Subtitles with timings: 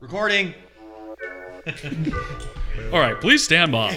[0.00, 0.54] Recording.
[2.92, 3.94] All right, please stand by.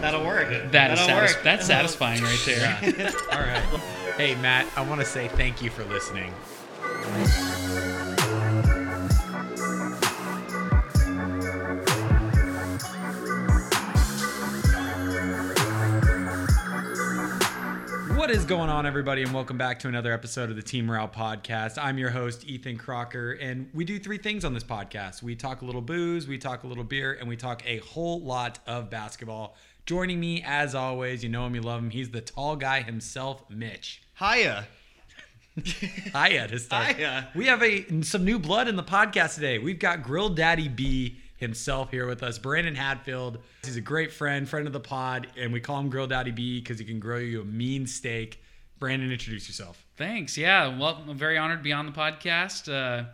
[0.00, 0.48] That'll work.
[0.48, 1.44] That That'll is satis- work.
[1.44, 3.12] that's satisfying right there.
[3.32, 3.62] All right.
[4.16, 6.32] Hey, Matt, I want to say thank you for listening.
[18.50, 21.78] Going on, everybody, and welcome back to another episode of the Team Morale Podcast.
[21.80, 25.62] I'm your host, Ethan Crocker, and we do three things on this podcast we talk
[25.62, 28.90] a little booze, we talk a little beer, and we talk a whole lot of
[28.90, 29.54] basketball.
[29.86, 33.48] Joining me, as always, you know him, you love him, he's the tall guy himself,
[33.48, 34.02] Mitch.
[34.18, 34.66] Hiya.
[35.64, 36.96] Hiya to start.
[36.96, 37.28] Hiya.
[37.36, 39.60] We have a some new blood in the podcast today.
[39.60, 43.38] We've got Grill Daddy B himself here with us, Brandon Hatfield.
[43.64, 46.60] He's a great friend, friend of the pod, and we call him Grill Daddy B
[46.60, 48.39] because he can grill you a mean steak.
[48.80, 49.84] Brandon, introduce yourself.
[49.96, 50.38] Thanks.
[50.38, 50.78] Yeah.
[50.78, 52.66] Well, I'm very honored to be on the podcast.
[52.72, 53.04] Uh,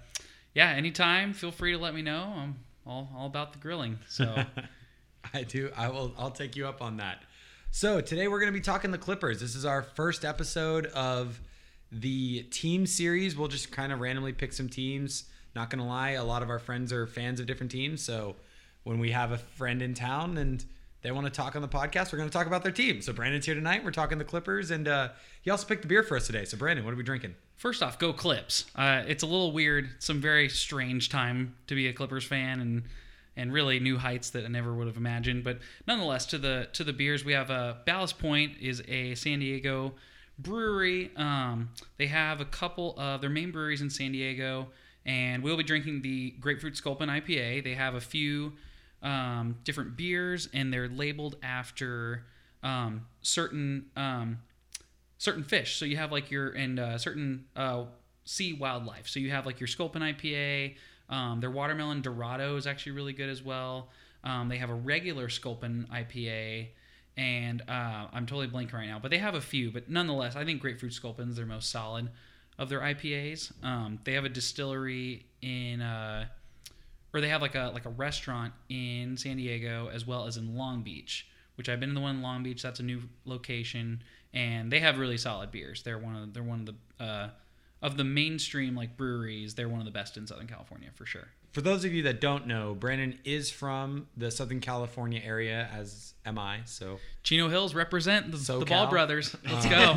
[0.55, 0.71] yeah.
[0.71, 2.33] Anytime, feel free to let me know.
[2.37, 2.55] I'm
[2.87, 3.99] all, all about the grilling.
[4.09, 4.45] So
[5.35, 5.71] I do.
[5.77, 6.15] I will.
[6.17, 7.25] I'll take you up on that.
[7.73, 9.41] So today we're going to be talking the Clippers.
[9.41, 11.41] This is our first episode of
[11.91, 13.37] the team series.
[13.37, 15.25] We'll just kind of randomly pick some teams.
[15.57, 18.03] Not going to lie, a lot of our friends are fans of different teams.
[18.03, 18.37] So
[18.85, 20.65] when we have a friend in town and
[21.03, 23.01] they want to talk on the podcast, we're going to talk about their team.
[23.01, 23.85] So Brandon's here tonight.
[23.85, 25.11] We're talking the Clippers, and uh,
[25.43, 26.45] he also picked the beer for us today.
[26.45, 27.35] So Brandon, what are we drinking?
[27.57, 28.67] first off, go Clips.
[28.77, 29.91] Uh, it's a little weird.
[29.99, 32.85] Some very strange time to be a Clippers fan and
[33.39, 35.45] and really new heights that I never would have imagined.
[35.45, 39.41] But nonetheless, to the to the beers, we have a Ballast Point is a San
[39.41, 39.95] Diego
[40.39, 41.11] brewery.
[41.17, 44.69] Um, they have a couple of their main breweries in San Diego,
[45.05, 47.65] and we'll be drinking the Grapefruit Sculpin IPA.
[47.65, 48.53] They have a few
[49.03, 52.25] um, different beers, and they're labeled after
[52.63, 54.39] um, certain um,
[55.19, 55.77] certain fish.
[55.77, 57.85] So you have like your and uh, certain uh,
[58.25, 59.09] sea wildlife.
[59.09, 60.77] So you have like your Sculpin IPA.
[61.09, 63.91] Um, their watermelon Dorado is actually really good as well.
[64.25, 66.69] Um, they have a regular Sculpin IPA,
[67.17, 69.71] and uh, I'm totally blanking right now, but they have a few.
[69.71, 72.11] But nonetheless, I think Grapefruit Sculpin is their most solid
[72.59, 73.53] of their IPAs.
[73.65, 75.81] Um, they have a distillery in.
[75.81, 76.27] Uh,
[77.17, 80.55] or they have like a like a restaurant in San Diego as well as in
[80.55, 82.63] Long Beach, which I've been in the one in Long Beach.
[82.63, 84.03] That's a new location,
[84.35, 85.83] and they have really solid beers.
[85.83, 87.29] They're one of they're one of the uh,
[87.81, 89.55] of the mainstream like breweries.
[89.55, 91.29] They're one of the best in Southern California for sure.
[91.53, 96.13] For those of you that don't know, Brandon is from the Southern California area, as
[96.27, 96.61] am I.
[96.67, 99.35] So Chino Hills represent the, the Ball Brothers.
[99.51, 99.95] Let's go,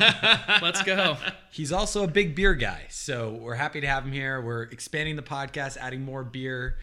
[0.61, 1.17] let's go.
[1.51, 4.39] He's also a big beer guy, so we're happy to have him here.
[4.39, 6.77] We're expanding the podcast, adding more beer.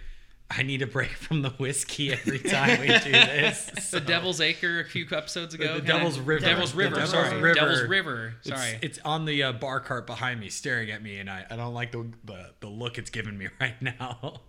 [0.49, 3.91] I need a break from the whiskey every time we do this.
[3.91, 5.65] The Devil's Acre a few episodes ago.
[5.65, 6.47] the kinda- Devil's River.
[6.47, 6.95] Devil's The River.
[6.95, 7.55] Devil's sorry, River.
[7.55, 8.35] Devil's River.
[8.45, 8.79] It's, Sorry.
[8.81, 11.75] it's on the uh, bar cart behind me, staring at me, and I, I don't
[11.75, 14.41] like the, the the look it's giving me right now.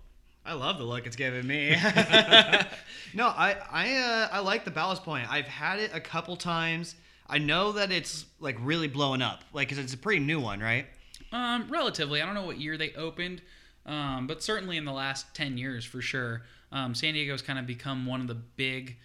[0.45, 1.71] I love the look it's giving me.
[3.13, 5.29] no, I I uh, I like the Ballast Point.
[5.31, 6.95] I've had it a couple times.
[7.27, 10.59] I know that it's like really blowing up, like 'cause it's a pretty new one,
[10.59, 10.85] right?
[11.31, 12.21] Um, relatively.
[12.21, 13.41] I don't know what year they opened,
[13.87, 16.43] um, but certainly in the last 10 years for sure.
[16.71, 18.97] Um, San Diego's kind of become one of the big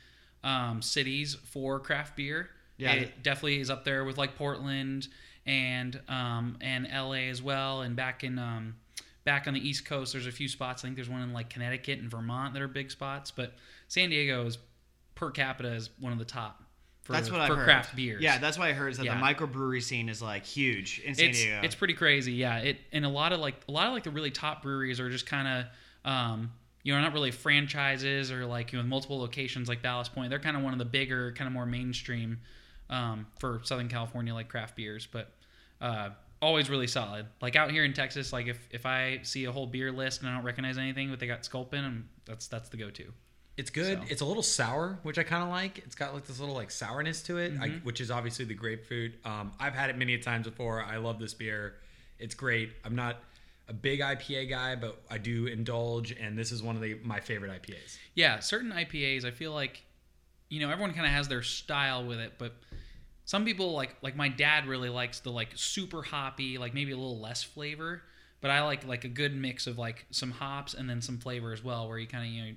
[0.43, 2.51] um, cities for craft beer.
[2.77, 2.95] Yeah.
[2.95, 5.09] It definitely is up there with like Portland
[5.47, 7.83] and um, and LA as well.
[7.83, 8.75] And back in um,
[9.25, 10.83] back on the East Coast, there's a few spots.
[10.83, 13.31] I think there's one in like Connecticut and Vermont that are big spots.
[13.31, 13.55] But
[13.87, 14.59] San Diego is
[15.15, 16.62] per capita is one of the top
[17.03, 17.65] for, That's what I for heard.
[17.65, 18.23] craft beers.
[18.23, 19.19] Yeah, that's what I heard is that Yeah.
[19.19, 21.61] the microbrewery scene is like huge in San it's Diego.
[21.65, 24.11] it's pretty crazy yeah it and a lot of like a lot of like the
[24.11, 26.53] really top breweries are just kind of um
[26.85, 30.39] you know not really franchises or like you know multiple locations like Ballast Point they're
[30.39, 32.39] kind of one of the bigger kind of more mainstream
[32.91, 35.33] um for Southern California like craft beers but
[35.81, 39.53] uh always really solid like out here in Texas like if if I see a
[39.53, 42.69] whole beer list and I don't recognize anything but they got Sculpin and that's that's
[42.69, 43.13] the go-to
[43.57, 43.99] It's good.
[43.99, 44.05] So.
[44.09, 45.79] It's a little sour, which I kind of like.
[45.79, 49.13] It's got like this little like sourness to it, I, which is obviously the grapefruit.
[49.25, 50.83] Um, I've had it many times before.
[50.83, 51.75] I love this beer.
[52.19, 52.73] It's great.
[52.85, 53.19] I'm not
[53.69, 57.21] a big IPA guy, but I do indulge, and this is one of the my
[57.21, 57.99] favorite IPAs.
[58.15, 59.83] Yeah, certain IPAs, I feel like,
[60.49, 62.55] you know, everyone kind of has their style with it, but
[63.25, 66.97] some people like like my dad really likes the like super hoppy, like maybe a
[66.97, 68.03] little less flavor,
[68.41, 71.53] but I like like a good mix of like some hops and then some flavor
[71.53, 72.53] as well, where you kind of you know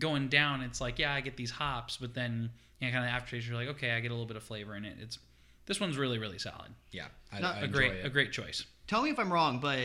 [0.00, 2.50] going down, it's like yeah, I get these hops, but then
[2.80, 4.74] you know, kind of aftertaste, you're like okay, I get a little bit of flavor
[4.74, 4.96] in it.
[5.00, 5.18] It's
[5.66, 8.06] this one's really really solid, Yeah, I, Not I a enjoy great it.
[8.06, 8.64] a great choice.
[8.88, 9.78] Tell me if I'm wrong, but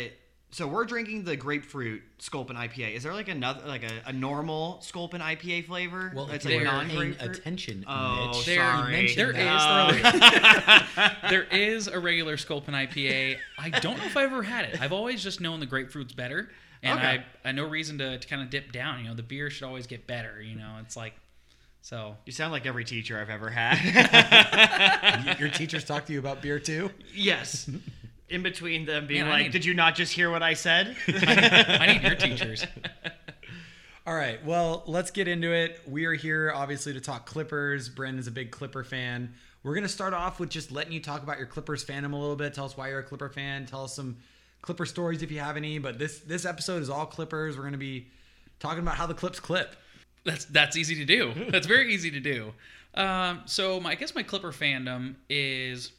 [0.52, 2.96] So we're drinking the grapefruit Sculpin IPA.
[2.96, 6.12] Is there like another, like a, a normal Sculpin IPA flavor?
[6.16, 7.38] Well, it's if like non paying non-grapefruit.
[7.38, 8.92] attention, Oh, Mitch, There- sorry.
[8.94, 10.86] mentioned there that.
[11.24, 13.38] is there is a regular Sculpin IPA.
[13.60, 14.82] I don't know if I've ever had it.
[14.82, 16.50] I've always just known the grapefruit's better,
[16.84, 17.24] and Okay.
[17.46, 19.00] I I no reason to, to kind of dip down.
[19.02, 20.42] You know, the beer should always get better.
[20.42, 21.14] You know, it's like
[21.82, 22.16] so.
[22.26, 25.38] You sound like every teacher I've ever had.
[25.40, 26.92] Your teachers talk to you about beer too.
[27.14, 27.70] yes.
[28.28, 30.96] In between them being Man, like, need- "Did you not just hear what I said?"
[31.08, 32.66] I need your teachers.
[34.08, 35.80] All right, well, let's get into it.
[35.88, 37.88] We are here obviously to talk Clippers.
[37.88, 39.34] Brendan's a big Clipper fan.
[39.64, 42.16] We're going to start off with just letting you talk about your Clippers fandom a
[42.16, 42.54] little bit.
[42.56, 43.66] Tell us why you're a Clipper fan.
[43.68, 44.18] Tell us some
[44.66, 45.78] Clipper stories if you have any.
[45.78, 47.56] But this this episode is all Clippers.
[47.56, 48.08] We're going to be
[48.60, 49.76] talking about how the Clips clip.
[50.24, 51.34] That's that's easy to do.
[51.52, 52.54] That's very easy to do.
[52.96, 55.92] Um, so my, I guess my Clipper fandom is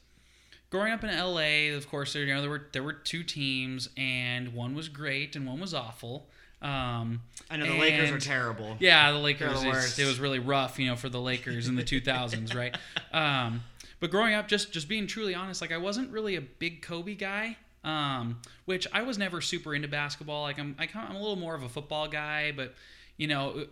[0.70, 1.76] growing up in LA.
[1.76, 5.36] Of course, there you know there were there were two teams, and one was great
[5.36, 6.26] and one was awful.
[6.62, 7.20] Um,
[7.50, 8.76] I know the Lakers are and- terrible.
[8.80, 9.60] Yeah, the Lakers.
[9.62, 12.76] The it was really rough, you know, for the Lakers in the 2000s, right?
[13.12, 13.62] Um,
[14.00, 17.14] but growing up, just just being truly honest, like I wasn't really a big Kobe
[17.14, 17.56] guy.
[17.86, 20.42] Um, which I was never super into basketball.
[20.42, 22.74] Like I'm, I I'm a little more of a football guy, but
[23.16, 23.66] you know,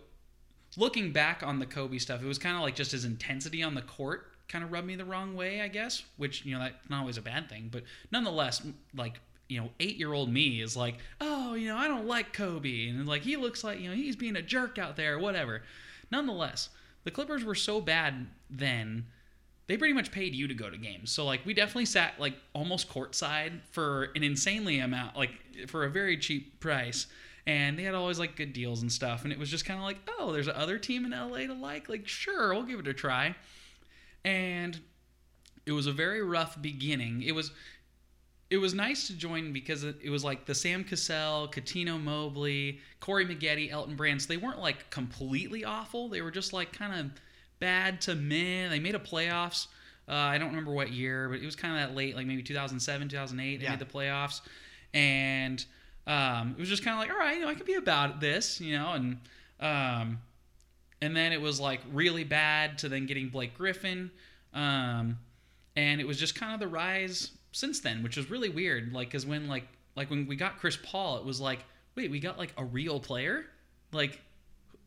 [0.77, 3.75] looking back on the Kobe stuff, it was kind of like just his intensity on
[3.75, 6.03] the court kind of rubbed me the wrong way, I guess.
[6.17, 8.65] Which you know, that's not always a bad thing, but nonetheless,
[8.95, 12.33] like you know, eight year old me is like, oh, you know, I don't like
[12.33, 15.63] Kobe, and like he looks like you know he's being a jerk out there, whatever.
[16.11, 16.69] Nonetheless,
[17.03, 19.05] the Clippers were so bad then.
[19.67, 21.11] They pretty much paid you to go to games.
[21.11, 25.31] So like we definitely sat like almost courtside for an insanely amount like
[25.67, 27.07] for a very cheap price.
[27.47, 29.83] And they had always like good deals and stuff and it was just kind of
[29.83, 31.89] like, "Oh, there's another team in LA to like.
[31.89, 33.35] Like sure, we'll give it a try."
[34.23, 34.79] And
[35.65, 37.21] it was a very rough beginning.
[37.21, 37.51] It was
[38.49, 43.25] it was nice to join because it, was like the Sam Cassell, Cuttino Mobley, Corey
[43.25, 44.21] Maggette, Elton Brand.
[44.21, 46.09] So they weren't like completely awful.
[46.09, 47.21] They were just like kind of
[47.59, 48.69] bad to meh.
[48.69, 49.67] They made a playoffs.
[50.07, 52.43] Uh, I don't remember what year, but it was kind of that late, like maybe
[52.43, 53.57] 2007, 2008.
[53.57, 53.71] They Yeah.
[53.71, 54.41] made the playoffs,
[54.93, 55.65] and
[56.07, 58.19] um, it was just kind of like, all right, you know, I could be about
[58.19, 59.17] this, you know, and
[59.59, 60.19] um,
[61.01, 64.11] and then it was like really bad to then getting Blake Griffin,
[64.53, 65.17] um,
[65.75, 68.93] and it was just kind of the rise since then, which was really weird.
[68.93, 71.59] Like, cause when like like when we got Chris Paul, it was like,
[71.95, 73.45] wait, we got like a real player,
[73.91, 74.21] like.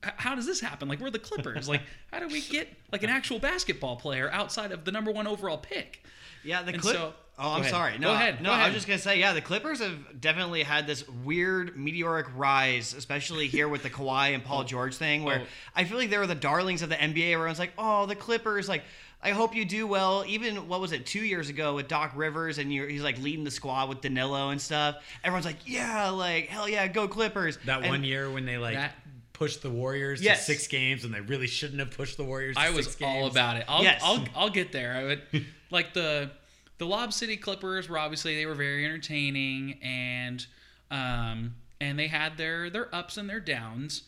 [0.04, 0.88] H- How does this happen?
[0.88, 1.68] Like we're the Clippers.
[1.68, 5.26] Like how do we get like an actual basketball player outside of the number one
[5.26, 6.02] overall pick?
[6.44, 6.94] Yeah, the And Clip.
[6.96, 7.70] so- oh, I'm ahead.
[7.70, 7.98] sorry.
[7.98, 8.40] No, Go ahead.
[8.42, 8.50] no.
[8.50, 12.26] Go I was just gonna say, yeah, the Clippers have definitely had this weird meteoric
[12.36, 14.64] rise, especially here with the Kawhi and Paul oh.
[14.64, 15.46] George thing, where Oh.
[15.74, 17.32] I feel like they were the darlings of the NBA.
[17.32, 18.82] Everyone's like, oh, the Clippers, like.
[19.20, 20.22] I hope you do well.
[20.28, 23.42] Even what was it two years ago with Doc Rivers and you're, he's like leading
[23.42, 24.94] the squad with Danilo and stuff.
[25.24, 27.58] Everyone's like, yeah, like hell yeah, go Clippers.
[27.64, 28.94] That And- one year when they like That-
[29.38, 30.40] pushed the Warriors Yes.
[30.46, 32.56] to six games and they really shouldn't have pushed the Warriors.
[32.56, 33.34] To I was six all games.
[33.34, 33.64] about it.
[33.68, 34.00] I'll, Yes.
[34.04, 34.92] I'll I'll get there.
[34.94, 35.22] I would
[35.70, 36.30] like the
[36.78, 40.46] the Lob City Clippers were obviously they were very entertaining and
[40.90, 44.02] um and they had their their ups and their downs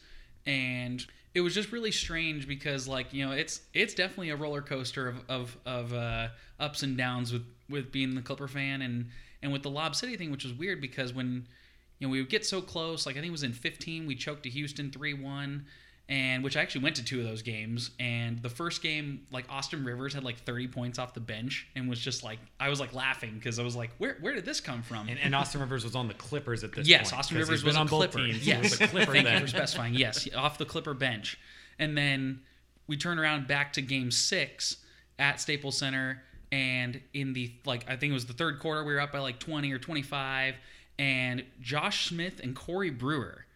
[0.47, 1.05] and
[1.35, 5.07] it was just really strange because like you know it's it's definitely a roller coaster
[5.09, 6.29] of of, of uh,
[6.59, 9.07] ups and downs with with being the Clipper fan and
[9.43, 11.47] and with the Lob City thing which was weird because when
[12.01, 14.17] you know we would get so close like I think it was in 15 we
[14.17, 15.63] choked to Houston 3-1
[16.11, 17.93] and which I actually went to two of those games.
[18.01, 21.89] And the first game, like Austin Rivers had like 30 points off the bench, and
[21.89, 24.61] was just like I was like laughing because I was like, where where did this
[24.61, 25.09] come from?
[25.09, 27.21] And, and Austin Rivers was on the Clippers at this yes, point.
[27.21, 28.19] Austin 'cause Rivers was on Clipper.
[28.19, 28.39] both teams.
[28.39, 29.95] Was Yes, a Clipper thank you for specifying.
[29.95, 31.39] Yes, off the Clipper bench,
[31.79, 32.41] and then
[32.89, 34.79] we turn around back to Game Six
[35.21, 38.93] at Staples Center, and in the like I think it was the third quarter, we
[38.93, 40.57] were up by like 20 or 25,
[41.01, 43.47] and Josh Smith and Corey Brewer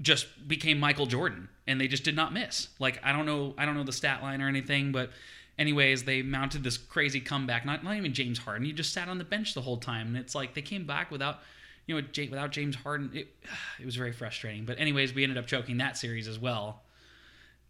[0.00, 2.68] just became Michael Jordan and they just did not miss.
[2.78, 5.10] Like I don't know I don't know the stat line or anything, but
[5.58, 7.66] anyways, they mounted this crazy comeback.
[7.66, 8.64] Not not even James Harden.
[8.64, 11.10] He just sat on the bench the whole time and it's like they came back
[11.10, 11.40] without
[11.86, 13.10] you know without James Harden.
[13.12, 13.34] It
[13.80, 14.64] it was very frustrating.
[14.64, 16.82] But anyways, we ended up choking that series as well.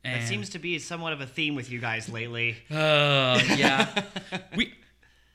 [0.05, 2.57] That seems to be somewhat of a theme with you guys lately.
[2.69, 4.03] uh, yeah.
[4.57, 4.75] we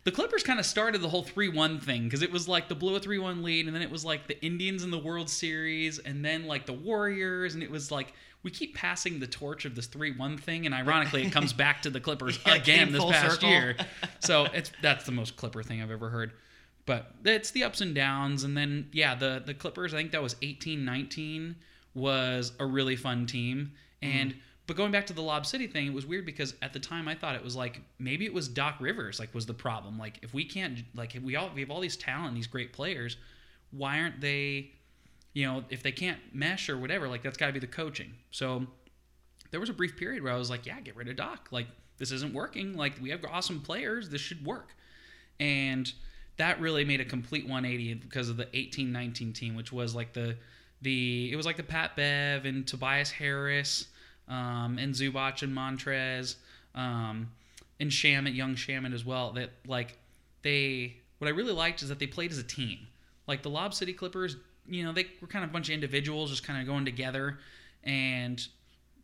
[0.08, 2.96] the Clippers kind of started the whole 3-1 thing because it was like the blew
[2.96, 6.24] a 3-1 lead and then it was like the Indians in the World Series and
[6.24, 9.86] then like the Warriors and it was like we keep passing the torch of this
[9.90, 13.50] 3-1 thing and ironically it comes back to the Clippers Yeah, again this past circle.
[13.50, 13.76] year.
[14.22, 16.32] So it's that's the most Clipper thing I've ever heard.
[16.86, 20.24] But it's the ups and downs and then yeah, the the Clippers I think that
[20.24, 21.56] was 18-19
[21.96, 24.40] was a really fun team and mm-hmm.
[24.68, 27.08] But going back to the Lob City thing, it was weird because at the time
[27.08, 29.98] I thought it was like maybe it was Doc Rivers like was the problem.
[29.98, 32.74] Like if we can't like if we all we have all these talent, these great
[32.74, 33.16] players,
[33.72, 34.72] why aren't they,
[35.34, 38.12] you know, if they can't mesh or whatever, like that's got to be the coaching.
[38.32, 38.68] So
[39.52, 41.48] there was a brief period where I was like, yeah, get rid of Doc.
[41.50, 42.76] Like this isn't working.
[42.76, 44.10] Like we have awesome players.
[44.10, 44.76] This should work.
[45.40, 45.90] And
[46.36, 50.36] that really made a complete 180 because of the 18-19 team, which was like the
[50.82, 53.88] the it was like the Pat Bev and Tobias Harris
[54.28, 56.36] um, and Zubac and Montrez
[56.76, 57.32] um,
[57.80, 59.32] and Shamet, young Shamet as well.
[59.34, 59.98] That like
[60.42, 62.80] they what I really liked is that they played as a team.
[63.28, 66.30] Like the Lob City Clippers, you know, they were kind of a bunch of individuals
[66.30, 67.40] just kind of going together
[67.84, 68.46] and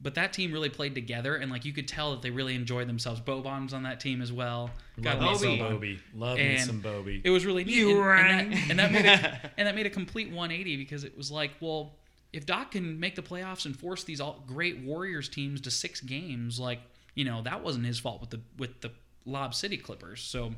[0.01, 2.87] but that team really played together and like you could tell that they really enjoyed
[2.89, 3.21] themselves.
[3.21, 4.69] Boban's on that team as well.
[4.97, 5.73] Love Got me some Bobby.
[5.73, 5.99] Bobby.
[6.13, 7.21] Love me some Bobby.
[7.23, 7.75] It was really neat.
[7.75, 11.05] You and, and that, and that made a, and that made a complete 180 because
[11.05, 11.93] it was like, well,
[12.33, 16.01] if Doc can make the playoffs and force these all great Warriors teams to six
[16.01, 16.79] games, like
[17.13, 18.91] you know that wasn't his fault with the with the
[19.25, 20.19] Lob City Clippers.
[20.21, 20.53] So,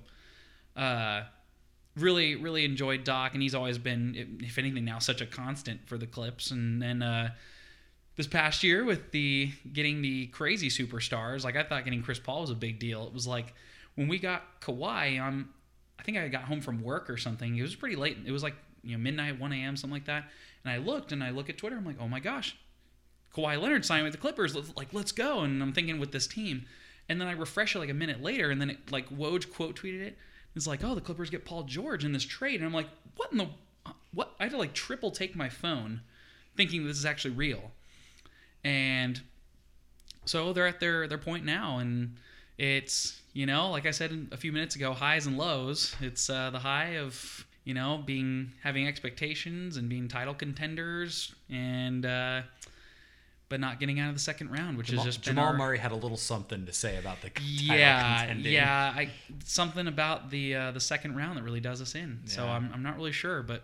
[0.76, 1.24] uh,
[1.98, 5.98] really really enjoyed Doc, and he's always been, if anything, now such a constant for
[5.98, 6.52] the Clips.
[6.52, 7.32] And then uh,
[8.16, 12.42] this past year with the getting the crazy superstars, like I thought getting Chris Paul
[12.42, 13.06] was a big deal.
[13.06, 13.54] It was like
[13.96, 15.50] when we got Kawhi, um,
[16.00, 17.58] I think I got home from work or something.
[17.58, 18.18] It was pretty late.
[18.26, 20.30] It was like you know midnight, 1 a.m., something like that.
[20.66, 21.78] And I looked and I look at Twitter.
[21.78, 22.58] I'm like, oh my gosh,
[23.36, 24.56] Kawhi Leonard signed with the Clippers.
[24.76, 25.42] Like, let's go.
[25.42, 26.66] And I'm thinking with this team.
[27.08, 29.80] And then I refresh it like a minute later, and then it like Woj quote
[29.80, 30.18] tweeted it.
[30.56, 33.32] It's like, oh, the Clippers get Paul George in this trade, and I'm like, what
[33.32, 33.48] in the
[34.12, 34.34] what?
[34.40, 36.02] I had to like triple take my phone,
[36.58, 37.72] thinking this is actually real.
[38.64, 39.22] And
[40.26, 42.16] so they're at their their point now, and
[42.58, 45.96] it's you know, like I said a few minutes ago, highs and lows.
[46.02, 52.06] It's uh, the high of you know being having expectations and being title contenders, and
[52.06, 52.42] uh,
[53.50, 55.78] but not getting out of the second round, which Jamal, has just Jamal our, Murray
[55.78, 58.54] had a little something to say about the yeah, contending.
[58.54, 58.94] yeah.
[58.96, 59.10] I
[59.44, 62.22] something about the uh, the second round that really does us in.
[62.26, 63.64] So I'm I'm not really sure, but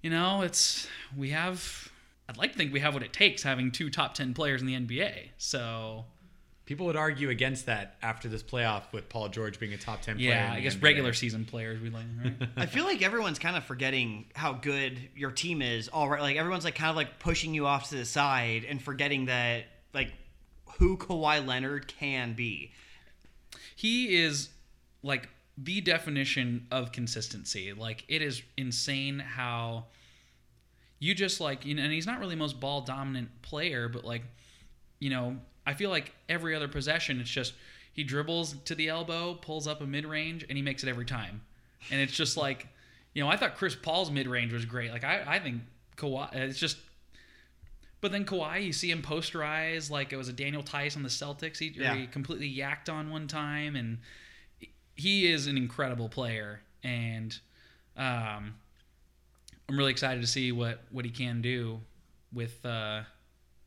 [0.00, 1.90] you know, it's we have.
[2.28, 4.66] I'd like to think we have what it takes having two top ten players in
[4.66, 5.30] the NBA.
[5.38, 6.04] So
[6.72, 10.16] People would argue against that after this playoff with Paul George being a top 10
[10.16, 10.30] player.
[10.30, 10.82] yeah, I guess NBA.
[10.82, 12.06] regular season players we like.
[12.24, 12.48] Right?
[12.56, 15.88] I feel like everyone's kind of forgetting how good your team is.
[15.88, 18.80] All right, like everyone's like kind of like pushing you off to the side and
[18.80, 20.14] forgetting that like
[20.78, 22.72] who Kawhi Leonard can be.
[23.76, 24.48] he is
[25.02, 27.74] like the definition of consistency.
[27.74, 29.88] Like it is insane how
[31.00, 34.06] you just like you know, and he's not really the most ball dominant player, but
[34.06, 34.22] like
[35.00, 37.54] you know, I feel like every other possession, it's just
[37.92, 41.04] he dribbles to the elbow, pulls up a mid range, and he makes it every
[41.04, 41.42] time.
[41.90, 42.68] And it's just like,
[43.14, 44.90] you know, I thought Chris Paul's mid range was great.
[44.90, 45.62] Like I, I think
[45.96, 46.78] Kawhi, it's just.
[48.00, 51.08] But then Kawhi, you see him posterize like it was a Daniel Theis on the
[51.08, 51.58] Celtics.
[51.58, 51.94] He, Yeah.
[51.94, 53.98] he completely yacked on one time, and
[54.96, 56.60] he is an incredible player.
[56.82, 57.38] And
[57.96, 58.54] um,
[59.68, 61.80] I'm really excited to see what what he can do
[62.32, 63.02] with uh,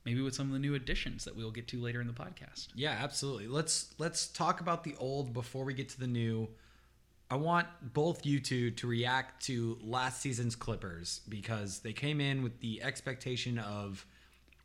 [0.06, 2.68] maybe with some of the new additions that we'll get to later in the podcast.
[2.76, 3.48] Yeah, absolutely.
[3.48, 6.48] Let's let's talk about the old before we get to the new.
[7.30, 12.44] I want both you two to react to last season's Clippers because they came in
[12.44, 14.06] with the expectation of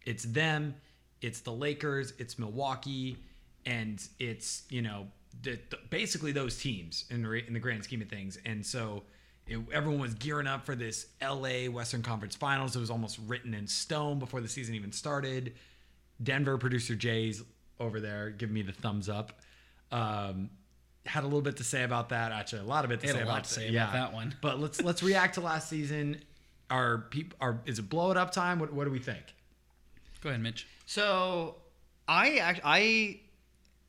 [0.04, 0.75] it's them,
[1.23, 3.16] it's the Lakers, it's Milwaukee,
[3.64, 5.06] and it's you know
[5.42, 8.38] the, the- basically those teams in re- in the grand scheme of things.
[8.44, 9.04] And so
[9.50, 12.76] it, everyone was gearing up for this LA Western Conference Finals.
[12.76, 15.54] It was almost written in stone before the season even started.
[16.23, 17.42] Denver producer Jay's
[17.80, 19.40] over there giving me the thumbs up.
[19.90, 20.50] Um,
[21.04, 22.30] had a little bit to say about that.
[22.30, 24.37] Actually, a lot of it to say a lot about to say about that one.
[24.40, 26.23] But let's let's react to last season.
[26.71, 28.61] Are people are is it blow it up time?
[28.61, 29.35] What what do we think?
[30.21, 30.69] Go ahead, Mitch.
[30.87, 31.57] So
[32.07, 33.21] I act, I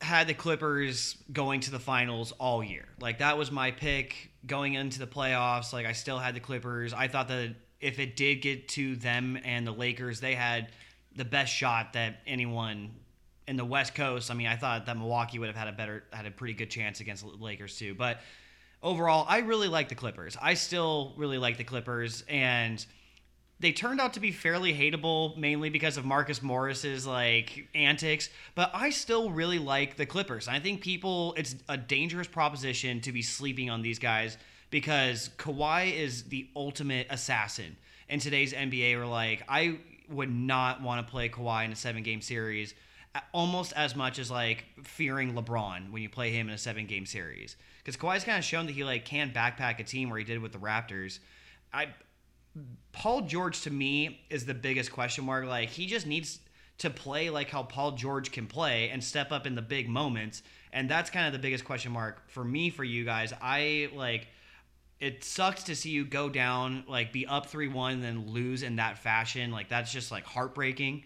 [0.00, 2.88] had the Clippers going to the finals all year.
[3.00, 5.72] Like that was my pick going into the playoffs.
[5.72, 6.92] Like I still had the Clippers.
[6.92, 10.68] I thought that if it did get to them and the Lakers, they had
[11.16, 12.90] the best shot that anyone
[13.46, 14.30] in the West Coast.
[14.30, 16.70] I mean, I thought that Milwaukee would have had a better had a pretty good
[16.70, 17.94] chance against the Lakers too.
[17.94, 18.20] But
[18.82, 20.36] overall, I really like the Clippers.
[20.40, 22.84] I still really like the Clippers and
[23.62, 28.70] they turned out to be fairly hateable mainly because of Marcus Morris's like antics, but
[28.74, 30.48] I still really like the Clippers.
[30.48, 34.36] I think people it's a dangerous proposition to be sleeping on these guys
[34.70, 37.76] because Kawhi is the ultimate assassin.
[38.08, 39.78] In today's NBA, we're like, I
[40.10, 42.74] would not want to play Kawhi in a seven game series
[43.32, 47.06] almost as much as like fearing LeBron when you play him in a seven game
[47.06, 47.56] series.
[47.78, 50.40] Because Kawhi's kind of shown that he like can backpack a team where he did
[50.40, 51.18] with the Raptors.
[51.72, 51.88] I
[52.92, 55.46] Paul George to me is the biggest question mark.
[55.46, 56.38] Like he just needs
[56.78, 60.42] to play like how Paul George can play and step up in the big moments.
[60.72, 63.32] And that's kind of the biggest question mark for me for you guys.
[63.40, 64.26] I like
[65.02, 68.62] it sucks to see you go down, like be up three one, and then lose
[68.62, 69.50] in that fashion.
[69.50, 71.02] Like that's just like heartbreaking.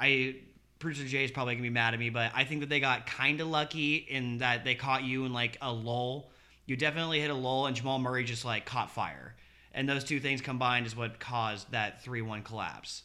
[0.00, 0.36] I
[0.78, 3.06] producer Jay is probably gonna be mad at me, but I think that they got
[3.06, 6.30] kind of lucky in that they caught you in like a lull.
[6.64, 9.35] You definitely hit a lull, and Jamal Murray just like caught fire,
[9.76, 13.02] and those two things combined is what caused that three one collapse.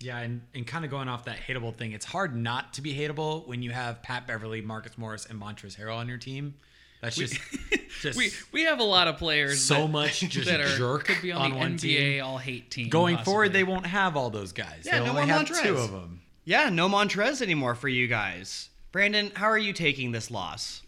[0.00, 2.92] Yeah, and, and kind of going off that hateable thing, it's hard not to be
[2.92, 6.54] hateable when you have Pat Beverley, Marcus Morris, and Montrezl Harrell on your team.
[7.02, 7.38] That's just,
[8.00, 11.04] just we we have a lot of players so that, much just that are jerk
[11.04, 12.24] could be on, on the one NBA team.
[12.24, 12.88] all hate team.
[12.88, 13.30] going possibly.
[13.32, 13.52] forward.
[13.52, 14.82] They won't have all those guys.
[14.84, 15.84] Yeah, They'll no only more have two Montrez.
[15.84, 16.22] of them.
[16.44, 18.70] Yeah, no Montrez anymore for you guys.
[18.92, 20.82] Brandon, how are you taking this loss?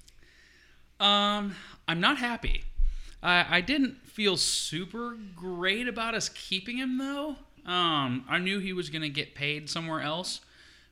[0.99, 1.54] Um,
[1.87, 2.64] I'm not happy.
[3.25, 7.37] I I didn't feel super great about us keeping him though.
[7.66, 10.40] Um, I knew he was gonna get paid somewhere else,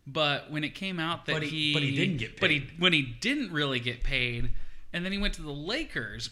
[0.07, 2.63] but when it came out that But he- but he didn't get paid, but he
[2.79, 4.51] when he didn't really get paid,
[4.93, 6.31] and then he went to the Lakers.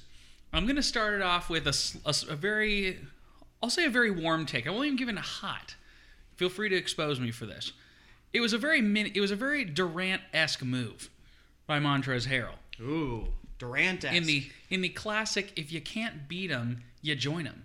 [0.53, 2.99] I'm gonna start it off with a very,
[3.63, 4.67] I'll say a very warm take.
[4.67, 5.77] I won't even give it a hot.
[6.35, 7.73] Feel free to expose me for this.
[8.33, 11.09] It was a very min- it was a very Durant esque move
[11.69, 13.29] by Montrezl Harrell Ooh,
[13.61, 14.03] Durant.
[14.05, 17.65] in the in the classic if you can't beat them you join them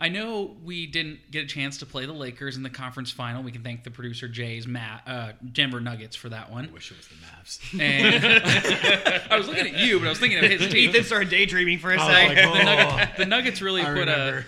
[0.00, 3.42] i know we didn't get a chance to play the lakers in the conference final
[3.42, 6.90] we can thank the producer jay's Ma- uh, denver nuggets for that one I Wish
[6.90, 7.80] it was the Mavs.
[7.80, 11.30] and i was looking at you but i was thinking of his team Ethan started
[11.30, 12.50] daydreaming for a was second.
[12.50, 12.74] like, the, oh.
[12.74, 14.44] Nugget, the nuggets really I put a,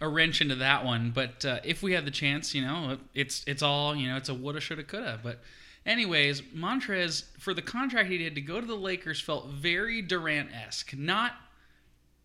[0.00, 3.44] a wrench into that one but uh, if we had the chance you know it's
[3.46, 5.40] it's all you know it's a woulda shoulda coulda but
[5.86, 10.96] anyways montrez for the contract he did to go to the lakers felt very durant-esque
[10.96, 11.32] not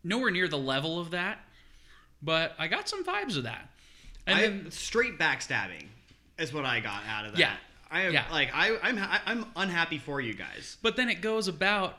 [0.03, 1.39] nowhere near the level of that
[2.21, 3.69] but i got some vibes of that
[4.27, 5.85] and I then straight backstabbing
[6.37, 7.39] is what I got out of that.
[7.39, 7.53] Yeah.
[7.89, 8.25] I am Yeah.
[8.31, 10.77] like I I'm I'm unhappy for you guys.
[10.83, 11.97] But then it goes about,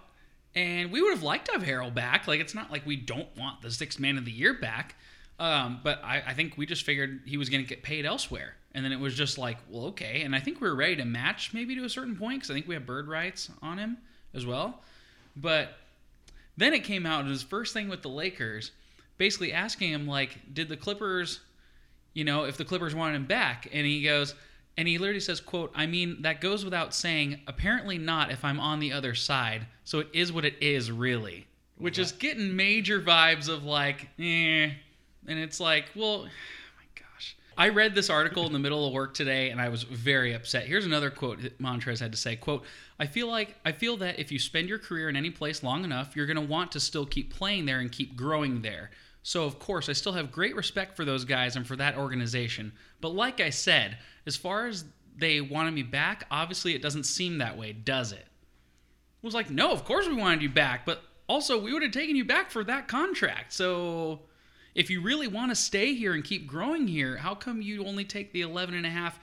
[0.54, 2.28] and we would have liked to have Harrell back.
[2.28, 4.94] Like it's not like we don't want the sixth man of the year back.
[5.40, 8.56] Um, but I, I think we just figured he was going to get paid elsewhere,
[8.74, 10.20] and then it was just like, well, okay.
[10.20, 12.54] And I think we were ready to match maybe to a certain point because I
[12.54, 13.96] think we have bird rights on him
[14.34, 14.82] as well.
[15.34, 15.70] But
[16.58, 18.72] then it came out and his first thing with the Lakers,
[19.16, 21.40] basically asking him like, did the Clippers,
[22.12, 24.34] you know, if the Clippers wanted him back, and he goes.
[24.76, 27.40] And he literally says, "quote I mean that goes without saying.
[27.46, 29.66] Apparently not if I'm on the other side.
[29.84, 34.70] So it is what it is, really." Which is getting major vibes of like, eh,
[35.26, 37.36] and it's like, well, oh my gosh.
[37.56, 40.66] I read this article in the middle of work today, and I was very upset.
[40.66, 42.64] Here's another quote Montrez had to say: "quote
[42.98, 45.84] I feel like I feel that if you spend your career in any place long
[45.84, 48.90] enough, you're going to want to still keep playing there and keep growing there."
[49.22, 52.72] So, of course, I still have great respect for those guys and for that organization.
[53.00, 54.84] But like I said, as far as
[55.16, 58.26] they wanted me back, obviously it doesn't seem that way, does it?
[58.26, 61.92] I was like, no, of course we wanted you back, but also we would have
[61.92, 63.52] taken you back for that contract.
[63.52, 64.20] So
[64.80, 68.02] if you really want to stay here and keep growing here, how come you only
[68.04, 69.20] take the 11 and a half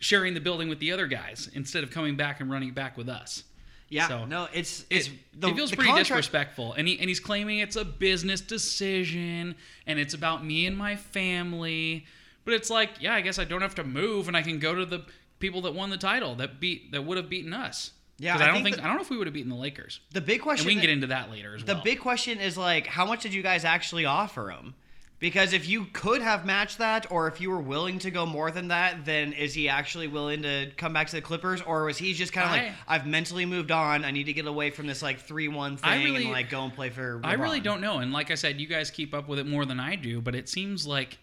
[0.00, 3.08] sharing the building with the other guys instead of coming back and running back with
[3.08, 3.44] us?
[3.88, 7.08] Yeah, So- no, it's it's it, the, it feels pretty contract- disrespectful and he, and
[7.08, 9.54] he's claiming it's a business decision
[9.86, 12.04] and it's about me and my family
[12.44, 14.74] but it's like yeah i guess i don't have to move and i can go
[14.74, 15.04] to the
[15.38, 18.46] people that won the title that beat that would have beaten us Yeah, I i,
[18.46, 20.40] don't think that- i don't know if we would have beaten the lakers The big
[20.40, 20.62] question.
[20.62, 22.56] and we can that- get into that later as The well The big question is
[22.56, 24.74] like, how much did you guys actually offer him?
[25.20, 28.50] Because if you could have matched that, or if you were willing to go more
[28.50, 31.96] than that, then is he actually willing to come back to the Clippers, or was
[31.96, 34.86] he just kind of like, I've mentally moved on, I need to get away from
[34.86, 37.20] this like three one thing really- and like go and play for?
[37.24, 37.98] I really don't know.
[37.98, 40.34] And like I said, you guys keep up with it more than I do, but
[40.34, 41.16] it seems like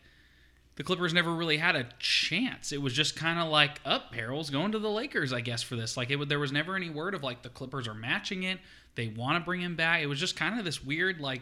[0.75, 2.71] the Clippers never really had a chance.
[2.71, 5.75] It was just kind of like, up, Harrell's going to the Lakers, I guess, for
[5.75, 5.97] this.
[5.97, 8.59] Like, it there was never any word of like the Clippers are matching it.
[8.95, 10.01] They want to bring him back.
[10.01, 11.41] It was just kind of this weird, like,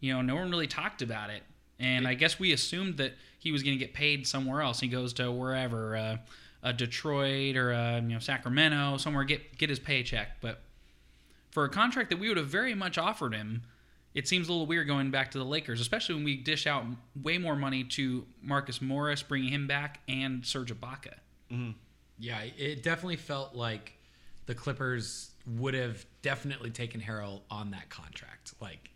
[0.00, 1.42] you know, no one really talked about it.
[1.78, 4.80] And I guess we assumed that he was going to get paid somewhere else.
[4.80, 6.16] He goes to wherever, uh,
[6.72, 10.40] Detroit or uh, you know Sacramento, somewhere get get his paycheck.
[10.40, 10.60] But
[11.50, 13.62] for a contract that we would have very much offered him,
[14.14, 16.84] it seems a little weird going back to the Lakers, especially when we dish out
[17.22, 21.14] way more money to Marcus Morris, bringing him back, and Serge Ibaka.
[21.50, 21.70] Mm-hmm.
[22.18, 23.94] Yeah, it definitely felt like
[24.46, 28.54] the Clippers would have definitely taken Harrell on that contract.
[28.60, 28.90] Like,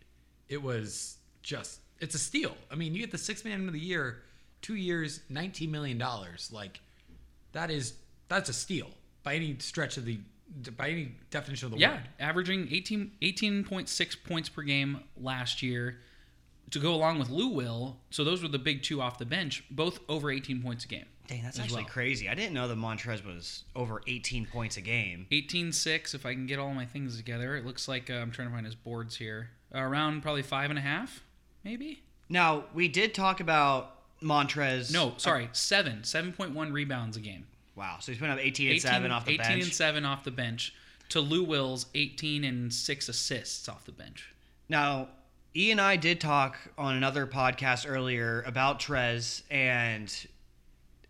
[0.49, 2.55] it was just, it's a steal.
[2.69, 4.21] I mean, you get the six man of the year,
[4.61, 6.01] two years, $19 million.
[6.51, 6.81] Like,
[7.53, 7.93] that is,
[8.27, 8.89] that's a steal
[9.23, 10.19] by any stretch of the,
[10.77, 12.09] by any definition of the Yeah, word.
[12.19, 15.99] averaging 18, 18.6 points per game last year
[16.71, 17.97] to go along with Lou Will.
[18.09, 21.05] So those were the big two off the bench, both over 18 points a game.
[21.27, 21.91] Dang, that's actually well.
[21.91, 22.29] crazy.
[22.29, 25.25] I didn't know that Montrez was over 18 points a game.
[25.31, 27.55] 18.6, if I can get all my things together.
[27.55, 29.49] It looks like uh, I'm trying to find his boards here.
[29.73, 31.23] Uh, around probably five and a half
[31.63, 32.03] maybe.
[32.29, 34.93] Now we did talk about Montrez.
[34.93, 37.47] No, sorry, seven, seven point one rebounds a game.
[37.75, 37.97] Wow.
[37.99, 39.63] So he's putting up 18 and 7 off the 18 bench.
[39.63, 40.73] and seven off the bench.
[41.09, 44.27] To Lou Will's eighteen and six assists off the bench.
[44.69, 45.09] Now,
[45.55, 50.11] E and I did talk on another podcast earlier about Trez, and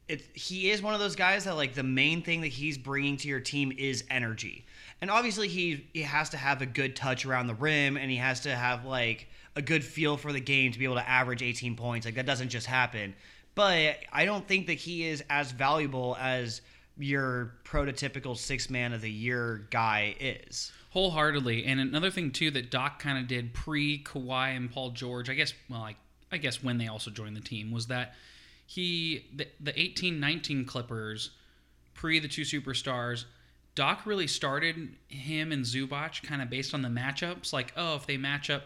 [0.09, 3.15] it, he is one of those guys that like the main thing that he's bringing
[3.17, 4.65] to your team is energy.
[5.01, 8.17] And obviously, he he has to have a good touch around the rim, and he
[8.17, 11.41] has to have like a good feel for the game to be able to average
[11.41, 12.05] 18 points.
[12.05, 13.15] Like that doesn't just happen.
[13.55, 16.61] But I don't think that he is as valuable as
[16.97, 20.71] your prototypical six man of the year guy is.
[20.91, 21.65] wholeheartedly.
[21.65, 25.33] And another thing too that Doc kind of did pre Kawhi and Paul George, I
[25.33, 25.53] guess.
[25.69, 25.95] Well, I,
[26.31, 28.13] I guess when they also joined the team was that
[28.65, 31.31] he the, the Clippers
[31.93, 33.25] pre the two superstars.
[33.75, 37.51] Doc really started him and Zubac kind of based on the matchups.
[37.51, 38.63] Like, oh, if they match up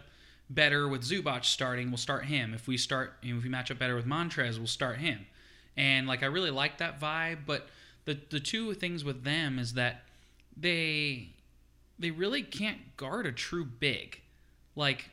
[0.49, 2.53] better with Zubac starting, we'll start him.
[2.53, 5.25] If we start, you know, if we match up better with Montrez, we'll start him.
[5.77, 7.39] And like, I really like that vibe.
[7.45, 7.67] But
[8.05, 10.03] the the two things with them is that
[10.57, 11.29] they
[11.97, 14.21] they really can't guard a true big.
[14.75, 15.11] Like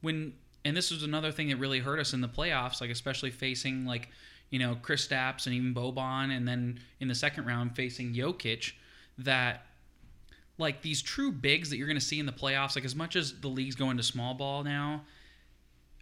[0.00, 3.30] when and this was another thing that really hurt us in the playoffs, like especially
[3.30, 4.08] facing like,
[4.50, 8.72] you know, Kristaps and even Boban and then in the second round facing Jokic
[9.18, 9.66] that
[10.58, 13.16] like these true bigs that you're going to see in the playoffs, like as much
[13.16, 15.02] as the league's going to small ball now,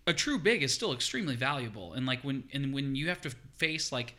[0.07, 1.93] a true big is still extremely valuable.
[1.95, 4.15] And like when and when you have to face like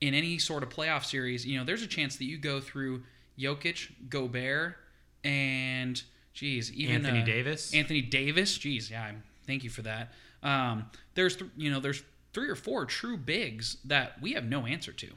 [0.00, 3.02] in any sort of playoff series, you know, there's a chance that you go through
[3.38, 4.76] Jokic, Gobert,
[5.24, 6.02] and
[6.32, 7.74] geez, even Anthony uh, Davis?
[7.74, 9.12] Anthony Davis, geez, yeah,
[9.46, 10.12] thank you for that.
[10.42, 12.02] Um, there's th- you know there's
[12.32, 15.08] three or four true bigs that we have no answer to,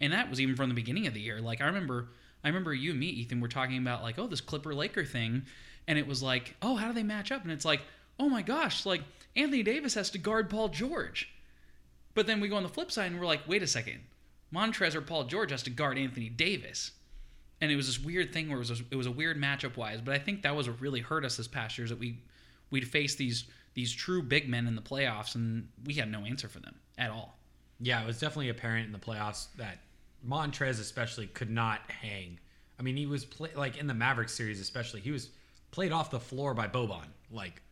[0.00, 1.40] and that was even from the beginning of the year.
[1.40, 2.08] Like I remember,
[2.44, 5.42] I remember you and me, Ethan, were talking about like, oh, this Clipper Laker thing,
[5.86, 7.42] and it was like, oh, how do they match up?
[7.42, 7.80] And it's like,
[8.18, 9.02] oh my gosh, like
[9.36, 11.30] Anthony Davis has to guard Paul George.
[12.14, 14.00] But then we go on the flip side and we're like, wait a second,
[14.52, 16.92] Montrez or Paul George has to guard Anthony Davis.
[17.60, 19.76] And it was this weird thing where it was a, it was a weird matchup
[19.76, 21.98] wise, but I think that was what really hurt us this past year is that
[21.98, 22.18] we
[22.70, 26.48] we'd face these these true big men in the playoffs and we had no answer
[26.48, 27.38] for them at all.
[27.80, 29.78] Yeah, it was definitely apparent in the playoffs that
[30.26, 32.38] Montrez especially could not hang.
[32.78, 35.30] I mean, he was play, like in the Mavericks series especially, he was
[35.70, 37.06] played off the floor by Boban.
[37.30, 37.62] Like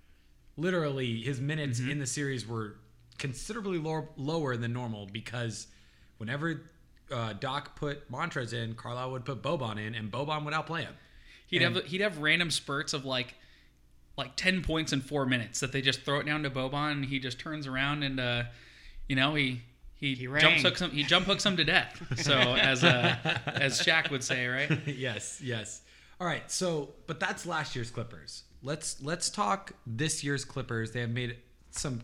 [0.57, 2.77] literally his minutes in the series were
[3.19, 5.67] considerably lower, lower than normal because
[6.19, 6.63] whenever
[7.11, 10.95] uh, Doc put Montrez in, Carlisle would put Boban in and Boban would outplay him.
[11.47, 13.35] He'd And- have he'd have random spurts of like
[14.17, 17.05] like 10 points in 4 minutes that they just throw it down to Boban and
[17.05, 18.45] he just turns around and uh
[19.09, 19.61] you know, he
[19.99, 22.03] he, He jump hooks him he jump hooks him to death.
[22.19, 24.71] So as uh as Shaq would say, right?
[24.87, 25.83] yes, yes.
[26.21, 28.45] All right, so but that's last year's Clippers.
[28.63, 30.93] Let's let's talk this year's Clippers.
[30.93, 31.37] They have made
[31.71, 32.03] some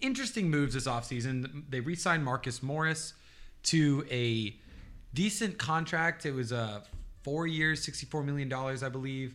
[0.00, 1.64] interesting moves this offseason.
[1.68, 3.14] They re-signed Marcus Morris
[3.64, 4.56] to a
[5.14, 6.26] decent contract.
[6.26, 6.82] It was a
[7.22, 9.34] four years, $64 million, I believe.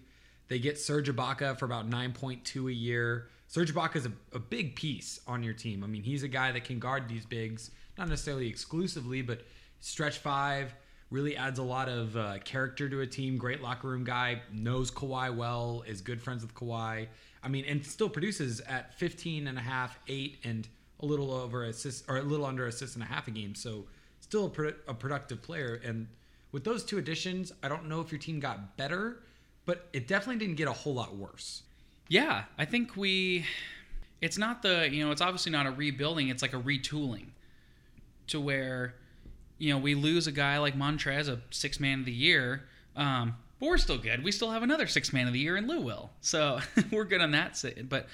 [0.50, 3.30] They get Serge Ibaka for about 9.2 a year.
[3.48, 5.84] Serge Ibaka is a, a big piece on your team.
[5.84, 9.42] I mean, he's a guy that can guard these bigs, not necessarily exclusively, but
[9.80, 10.74] stretch five,
[11.10, 13.38] really adds a lot of uh, character to a team.
[13.38, 17.08] Great locker room guy, knows Kawhi well, is good friends with Kawhi.
[17.44, 20.68] I mean, and still produces at 15 and a half, eight, and
[21.00, 23.56] a little over assist or a little under assist and a half a game.
[23.56, 23.86] So
[24.20, 25.80] still a, pro- a productive player.
[25.84, 26.08] And
[26.52, 29.20] with those two additions, I don't know if your team got better,
[29.66, 31.64] but it definitely didn't get a whole lot worse.
[32.10, 33.46] Yeah, I think we.
[34.22, 36.30] It's not the you know it's obviously not a rebuilding.
[36.30, 37.28] It's like a retooling,
[38.28, 38.96] to where,
[39.58, 42.64] you know, we lose a guy like Montrez, a six man of the year,
[42.96, 44.24] um, but we're still good.
[44.24, 46.60] We still have another six man of the year in Lou Will, so
[46.92, 47.58] we're good on that.
[47.58, 48.08] si- But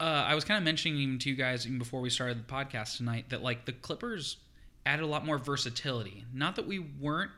[0.00, 2.52] uh, I was kind of mentioning even to you guys even before we started the
[2.52, 4.36] podcast tonight that like the Clippers
[4.84, 6.24] added a lot more versatility.
[6.32, 7.30] Not that we weren't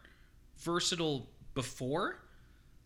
[0.59, 2.18] versatile before,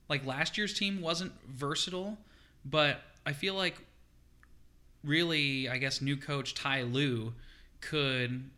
[0.09, 2.17] like last year's team wasn't versatile,
[2.65, 3.77] but I feel like
[5.05, 7.33] really, I guess new coach Ty Lue
[7.81, 8.49] could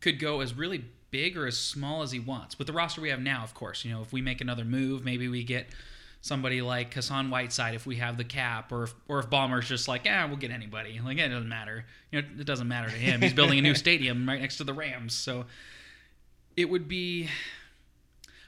[0.00, 2.58] could go as really big or as small as he wants.
[2.58, 5.04] With the roster we have now, of course, you know, if we make another move,
[5.04, 5.66] maybe we get
[6.20, 9.86] somebody like Hassan Whiteside if we have the cap, or if, or if Ballmer's just
[9.88, 11.00] like, yeah, we'll get anybody.
[11.02, 11.84] Like it doesn't matter.
[12.10, 13.22] You know, it doesn't matter to him.
[13.22, 15.46] He's building a new stadium right next to the Rams, so
[16.56, 17.28] it would be.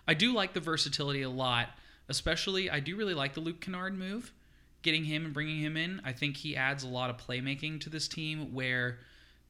[0.06, 1.68] I do like the versatility a lot.
[2.10, 4.32] Especially, I do really like the Luke Kennard move,
[4.82, 6.00] getting him and bringing him in.
[6.04, 8.98] I think he adds a lot of playmaking to this team where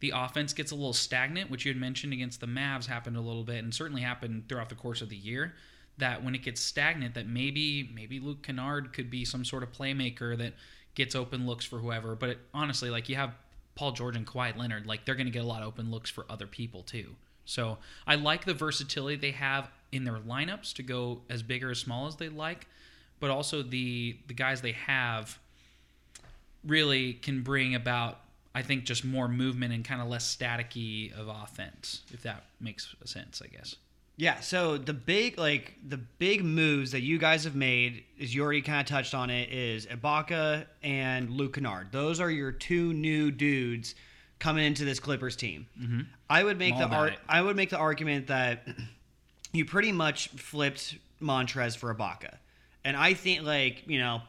[0.00, 3.20] the offense gets a little stagnant, which you had mentioned against the Mavs happened a
[3.20, 5.54] little bit and certainly happened throughout the course of the year.
[5.98, 9.72] That when it gets stagnant, that maybe maybe Luke Kennard could be some sort of
[9.72, 10.54] playmaker that
[10.94, 12.14] gets open looks for whoever.
[12.14, 13.34] But it, honestly, like you have
[13.74, 16.08] Paul George and Kawhi Leonard, like they're going to get a lot of open looks
[16.10, 17.16] for other people too.
[17.44, 21.70] So I like the versatility they have in their lineups to go as big or
[21.70, 22.68] as small as they like,
[23.18, 25.38] but also the the guys they have
[26.64, 28.20] really can bring about
[28.54, 32.94] I think just more movement and kind of less staticky of offense, if that makes
[33.04, 33.76] sense, I guess.
[34.18, 38.42] Yeah, so the big like the big moves that you guys have made is you
[38.42, 41.92] already kind of touched on it is Ibaka and Luke Kennard.
[41.92, 43.94] Those are your two new dudes
[44.40, 45.68] coming into this Clippers team.
[45.80, 46.00] Mm-hmm.
[46.28, 48.66] I would make the ar- I would make the argument that
[49.52, 52.38] you pretty much flipped Montrez for Ibaka,
[52.84, 54.22] and I think like you know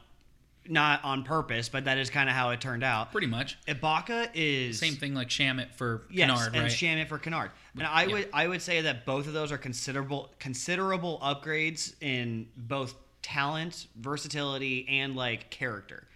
[0.70, 3.12] not on purpose, but that is kind of how it turned out.
[3.12, 3.58] Pretty much.
[3.66, 6.70] Ibaka is Same thing like Shamet for Yes, Kennard, and right?
[6.72, 7.50] Shamet for Kennard.
[7.74, 8.12] And I Yeah.
[8.12, 13.86] would I would say that both of those are considerable considerable upgrades in both talent,
[13.96, 16.06] versatility, and like character.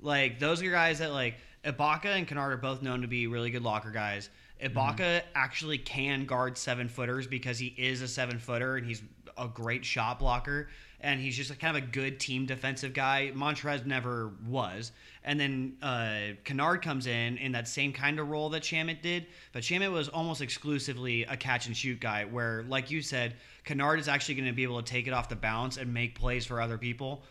[0.00, 3.50] Like those are guys that like Ibaka and Kennard are both known to be really
[3.50, 4.28] good locker guys.
[4.62, 5.26] Ibaka Mm-hmm.
[5.34, 9.02] actually can guard seven footers because he is a seven footer and he's
[9.36, 10.68] a great shot blocker
[11.04, 13.30] and he's just kind of a good team defensive guy.
[13.34, 14.90] Montrez never was.
[15.22, 19.26] And then uh, Kennard comes in in that same kind of role that Shamet did,
[19.52, 22.24] but Shamet was almost exclusively a catch and shoot guy.
[22.24, 25.28] Where, like you said, Kennard is actually going to be able to take it off
[25.28, 27.22] the bounce and make plays for other people.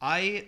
[0.00, 0.46] I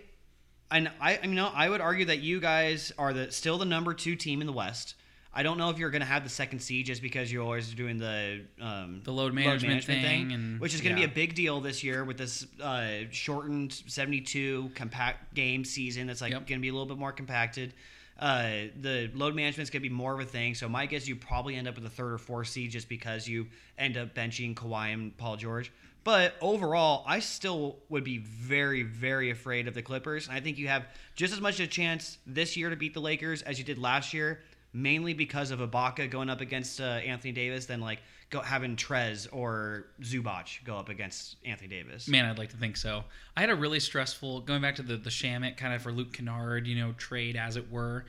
[0.70, 3.92] and I, you know, I would argue that you guys are the still the number
[3.92, 4.94] two team in the West.
[5.38, 7.72] I don't know if you're going to have the second seed just because you're always
[7.72, 11.06] doing the um, The load management thing and- which is going to yeah.
[11.06, 16.08] be a big deal this year with this uh, shortened 72 compact game season.
[16.08, 16.48] That's like Yep.
[16.48, 17.72] going to be a little bit more compacted.
[18.18, 20.56] Uh, the load management is going to be more of a thing.
[20.56, 23.28] So my guess you probably end up with a third or fourth seed just because
[23.28, 23.46] you
[23.78, 25.70] end up benching Kawhi and Paul George.
[26.02, 30.26] But overall, I still would be very, very afraid of the Clippers.
[30.26, 33.00] And I think you have just as much a chance this year to beat the
[33.00, 34.40] Lakers as you did last year,
[34.72, 38.00] mainly because of Ibaka going up against uh, Anthony Davis than like
[38.30, 42.08] go, having Trez or Zubac go up against Anthony Davis.
[42.08, 43.04] Man, I'd like to think so.
[43.36, 46.12] I had a really stressful going back to the the Shamet kind of for Luke
[46.12, 48.04] Kennard, you know, trade as it were.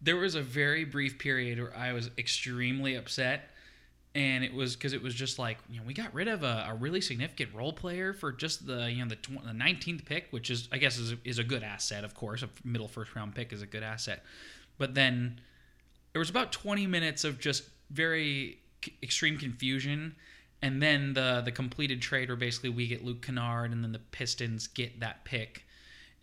[0.00, 3.50] There was a very brief period where I was extremely upset,
[4.14, 6.66] and it was because it was just like you know we got rid of a,
[6.68, 10.28] a really significant role player for just the you know the tw- the nineteenth pick,
[10.30, 12.42] which is I guess is is a good asset, of course.
[12.42, 14.22] A middle first round pick is a good asset,
[14.78, 15.40] but then
[16.16, 20.16] there was about 20 minutes of just very c- extreme confusion
[20.62, 23.98] and then the the completed trade where basically we get Luke Kennard and then the
[23.98, 25.66] Pistons get that pick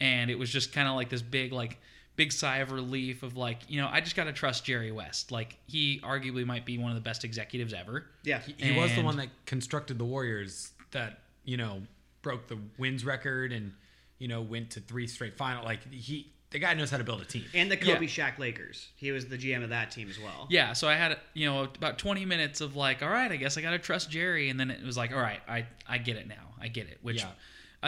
[0.02, 1.80] and it was just kind of like this big like
[2.16, 5.32] big sigh of relief of like you know I just got to trust Jerry West
[5.32, 8.40] like he arguably might be one of the best executives ever Yeah.
[8.58, 11.84] He was the one that constructed the Warriors that, you know,
[12.24, 13.74] broke the wins record and,
[14.18, 15.64] you know, went to three straight final.
[15.64, 17.44] Like he the guy knows how to build a team.
[17.54, 18.30] And the Kobe Yeah.
[18.32, 18.88] Shaq Lakers.
[18.96, 20.48] He was the GM of that team as well.
[20.50, 23.58] Yeah, so I had you know about 20 minutes of like, all right, I guess
[23.58, 26.28] I gotta trust Jerry, and then it was like, all right, I I get it
[26.28, 27.00] now, I get it.
[27.02, 27.30] Which, Yeah.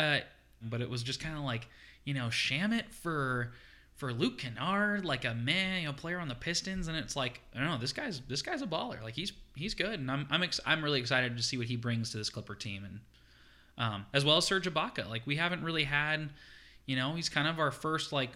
[0.01, 0.19] uh,
[0.61, 1.67] but it was just kind of like,
[2.03, 3.53] you know, Shamet for
[3.95, 7.39] for Luke Kennard, like a man, you know, player on the Pistons, and it's like,
[7.55, 10.27] I don't know, this guy's this guy's a baller, like he's he's good, and I'm
[10.29, 12.99] I'm ex- I'm really excited to see what he brings to this Clipper team, and
[13.77, 15.07] um, as well as Serge Ibaka.
[15.09, 16.29] Like we haven't really had,
[16.85, 18.31] you know, he's kind of our first like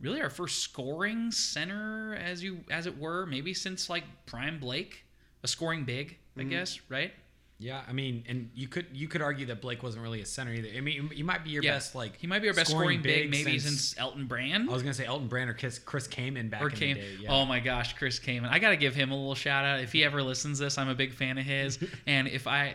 [0.00, 5.04] really our first scoring center as you as it were maybe since like prime blake
[5.42, 6.50] a scoring big i Mm-hmm.
[6.50, 7.12] guess right
[7.60, 10.52] Yeah, I mean, and you could you could argue that Blake wasn't really a center
[10.52, 10.68] either.
[10.76, 13.00] I mean, he might be your yeah best like he might be our best scoring,
[13.00, 16.08] big, maybe since, since elton brand I was gonna say Elton Brand or Chris, Chris
[16.08, 17.04] Kaman back or in the day.
[17.20, 17.32] Yeah.
[17.32, 18.50] oh my gosh chris Kaman.
[18.50, 20.88] i gotta give him a little shout out if he ever listens to this i'm
[20.88, 21.78] a big fan of his
[22.08, 22.74] and if i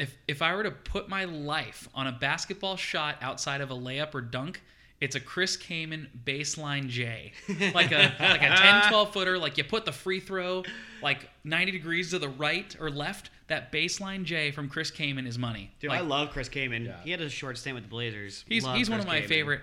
[0.00, 3.74] if if i were to put my life on a basketball shot outside of a
[3.74, 4.60] layup or dunk
[5.04, 7.32] it's a Chris Kaman baseline J,
[7.74, 9.38] like a like a 10, 12 footer.
[9.38, 10.64] Like you put the free throw
[11.02, 13.30] like 90 degrees to the right or left.
[13.48, 15.70] That baseline J from Chris Kaman is money.
[15.78, 16.86] Dude, Like, I love Chris Kaman.
[16.86, 16.96] Yeah.
[17.04, 18.42] He had a short stint with the Blazers.
[18.48, 19.28] He's Love he's one of my Kaman.
[19.28, 19.60] favorite.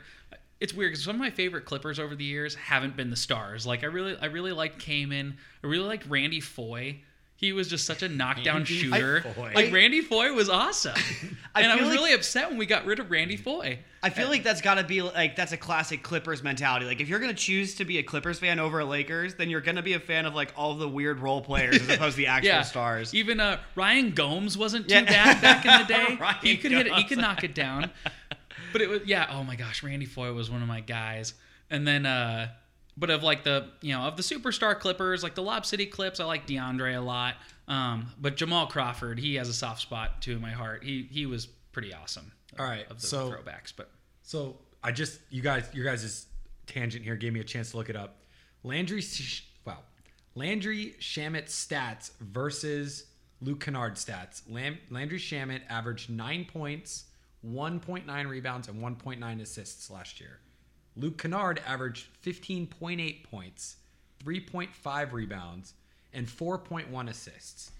[0.59, 3.65] It's weird because some of my favorite Clippers over the years haven't been the stars.
[3.65, 5.35] Like I really I really liked Kaman.
[5.63, 6.97] I really liked Randy Foye.
[7.41, 9.21] He was just such a knockdown Randy shooter.
[9.21, 9.51] Foye.
[9.55, 10.93] Like Randy Foye was awesome.
[11.55, 13.79] I and I feel was like- really upset when we got rid of Randy Foye.
[14.03, 16.85] I feel like that's got to be like that's a classic Clippers mentality.
[16.85, 19.61] Like if you're gonna choose to be a Clippers fan over a Lakers, then you're
[19.61, 22.27] gonna be a fan of like all the weird role players as opposed to the
[22.27, 23.13] actual yeah, stars.
[23.15, 25.03] Even uh, Ryan Gomes wasn't too Yeah.
[25.05, 26.19] bad back in the day.
[26.47, 26.93] He could hit it.
[26.93, 27.89] He could knock it down.
[28.71, 29.27] But it was yeah.
[29.31, 31.33] Oh my gosh, Randy Foye was one of my guys.
[31.69, 32.49] And then, uh,
[32.97, 36.19] but of like the you know of the superstar Clippers, like the Lob City Clips,
[36.19, 37.35] I like DeAndre a lot.
[37.67, 40.83] Um, but Jamal Crawford, he has a soft spot too in my heart.
[40.83, 42.31] He he was pretty awesome.
[42.59, 43.89] All right, of the so- throwbacks, but
[44.23, 46.25] So I just you guys your guys'
[46.67, 48.17] tangent here gave me a chance to look it up.
[48.63, 49.03] Landry,
[49.65, 49.79] wow,
[50.35, 53.05] Landry Shamet stats versus
[53.41, 54.43] Luke Kennard stats.
[54.47, 57.05] Lam- Landry Shamet averaged nine points,
[57.45, 60.39] 1.9 rebounds, and 1.9 assists last year.
[60.95, 63.77] Luke Kennard averaged 15.8 points,
[64.23, 65.73] 3.5 rebounds,
[66.13, 67.71] and 4.1 assists.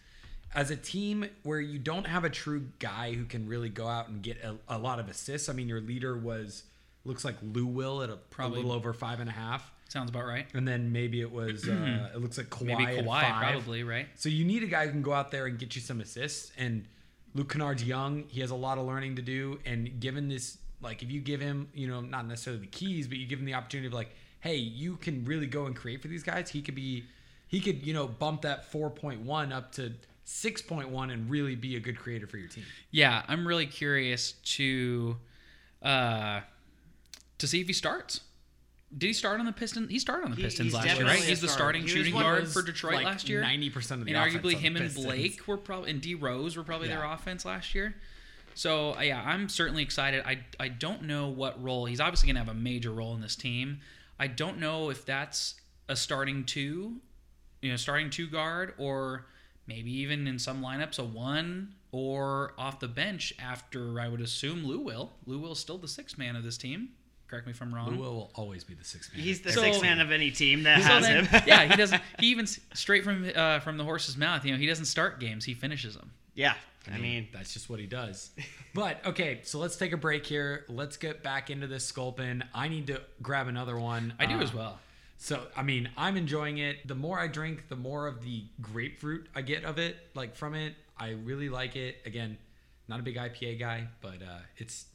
[0.54, 4.10] As a team where you don't have a true guy who can really go out
[4.10, 6.64] and get a, a lot of assists, I mean, your leader was
[7.06, 8.60] looks like Lou Will at a, Probably.
[8.60, 10.46] a little over five and a half, Sounds about right.
[10.54, 14.08] and then maybe it was uh, it looks like Kawhi Maybe Kawhi, probably right.
[14.16, 16.52] So you need a guy who can go out there and get you some assists.
[16.58, 16.86] And
[17.34, 19.60] Luke Kennard's young; he has a lot of learning to do.
[19.66, 23.18] And given this, like, if you give him, you know, not necessarily the keys, but
[23.18, 26.08] you give him the opportunity of like, hey, you can really go and create for
[26.08, 26.50] these guys.
[26.50, 27.06] He could be,
[27.48, 31.30] he could, you know, bump that four point one up to six point one and
[31.30, 32.64] really be a good creator for your team.
[32.90, 35.18] Yeah, I'm really curious to
[35.82, 36.42] uh
[37.38, 38.22] to see if he starts.
[38.96, 39.90] Did he start on the Pistons?
[39.90, 41.20] He started on the Pistons he's last year, right?
[41.20, 43.42] He's the starting He shooting guard for Detroit like last year.
[43.42, 46.16] 90% of the and offense arguably on him the and Blake were probably and D
[46.16, 47.96] Rose were probably their offense last year.
[48.56, 50.24] So uh, yeah, I'm certainly excited.
[50.26, 53.36] I I don't know what role he's obviously gonna have a major role in this
[53.36, 53.80] team.
[54.20, 55.56] I don't know if that's
[55.90, 56.98] a starting two,
[57.62, 59.26] you know, starting two guard or
[59.68, 64.66] maybe even in some lineups a one or off the bench after I would assume
[64.66, 65.12] Lou will.
[65.26, 66.90] Lou will still the sixth man of this team.
[67.28, 67.92] Correct me if I'm wrong.
[67.92, 69.24] Lou Will will always be the sixth man.
[69.24, 71.28] He's the So- sixth man of any team that So has him.
[71.48, 72.02] yeah, he doesn't.
[72.20, 74.44] He even straight from uh, from the horse's mouth.
[74.46, 75.46] You know, he doesn't start games.
[75.46, 76.12] He finishes them.
[76.36, 76.54] Yeah.
[76.92, 78.32] I mean, that's just what he does.
[78.74, 80.66] But okay, so let's take a break here.
[80.68, 82.44] Let's get back into this sculpin.
[82.56, 84.14] I need to grab another one.
[84.20, 84.80] I do Uh, as well.
[85.18, 86.88] So I mean, I'm enjoying it.
[86.88, 90.56] The more I drink, the more of the grapefruit I get of it, like from
[90.56, 90.74] it.
[90.98, 91.98] I really like it.
[92.06, 92.38] Again,
[92.88, 94.86] not a big IPA guy, but uh, it's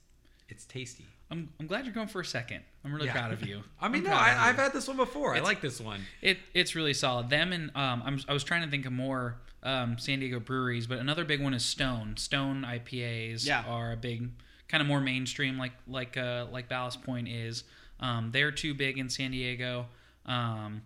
[0.49, 1.05] it's tasty.
[1.31, 2.63] I'm, I'm glad you're going for a second.
[2.85, 3.13] I'm really Yeah.
[3.13, 3.63] proud of you.
[3.81, 5.35] I mean, I'm no, I, I've had this one before.
[5.37, 6.01] I like this one.
[6.21, 7.31] It it's really solid.
[7.31, 10.87] Them and um, I'm, I was trying to think of more um, San Diego breweries,
[10.87, 12.17] but another big one is Stone.
[12.17, 13.65] Stone IPAs Yeah.
[13.67, 14.31] are a big,
[14.69, 17.65] kind of more mainstream, like like uh, like Ballast Point is.
[18.01, 19.87] Um, they're too big in San Diego.
[20.27, 20.83] Um,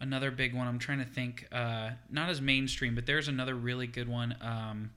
[0.00, 0.66] another big one.
[0.66, 1.46] I'm trying to think.
[1.52, 4.34] Uh, not as mainstream, but there's another really good one.
[4.40, 4.90] Um,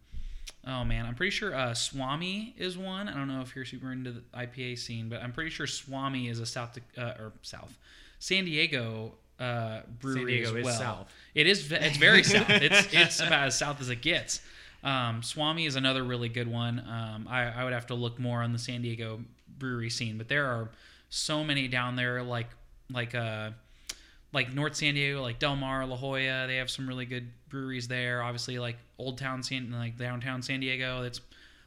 [0.67, 3.07] oh man, I'm pretty sure uh, Swami is one.
[3.07, 6.27] I don't know if you're super into the IPA scene, but I'm pretty sure Swami
[6.27, 7.77] is a South uh, or South
[8.19, 10.79] San Diego uh, brewery Diego as is well.
[10.79, 11.13] south.
[11.33, 11.71] It is.
[11.71, 12.49] It's very south.
[12.49, 14.41] It's it's about as south as it gets.
[14.83, 16.79] Um, Swami is another really good one.
[16.79, 19.19] Um, I, I would have to look more on the San Diego
[19.57, 20.69] brewery scene, but there are
[21.09, 22.47] so many down there, like
[22.91, 23.49] like uh
[24.31, 26.45] like North San Diego, like Del Mar, La Jolla.
[26.47, 28.21] They have some really good breweries there.
[28.21, 31.03] Obviously, like Old Town San, like downtown San Diego.
[31.03, 31.21] It's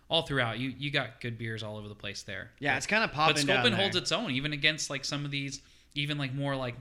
[0.09, 0.59] all throughout.
[0.59, 2.51] You you got good beers all over the place there.
[2.61, 5.25] yeah, it's kind of But popping down Sculpin holds its own, even against like some
[5.25, 5.61] of these,
[5.95, 6.77] even like more like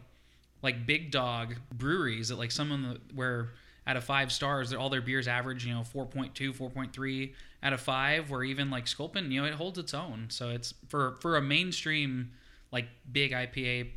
[0.62, 3.50] like big dog breweries that like some of the where
[3.86, 8.30] out of five stars, all their beers average you know 4.2, 4.3 out of five.
[8.30, 10.28] Where even like Sculpin, you know, it holds its own.
[10.30, 12.32] So it's for for a mainstream
[12.72, 13.92] like big IPA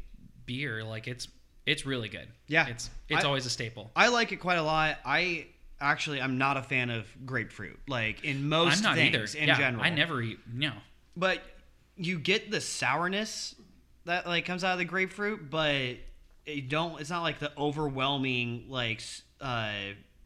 [0.46, 1.28] beer, like it's
[1.66, 2.28] it's really good.
[2.46, 2.66] Yeah.
[2.68, 3.90] it's it's I- always a staple.
[3.96, 4.98] I like it quite a lot.
[5.04, 5.46] I
[5.80, 7.78] actually I'm not a fan of grapefruit.
[7.88, 9.38] Like in most I'm not things either.
[9.42, 9.82] in yeah, general.
[9.82, 10.38] I never eat.
[10.52, 10.72] No,
[11.16, 11.40] But
[11.96, 13.54] you get the sourness
[14.04, 15.96] that like comes out of the grapefruit, but
[16.50, 17.00] it don't.
[17.00, 19.02] It's not like the overwhelming like
[19.40, 19.72] uh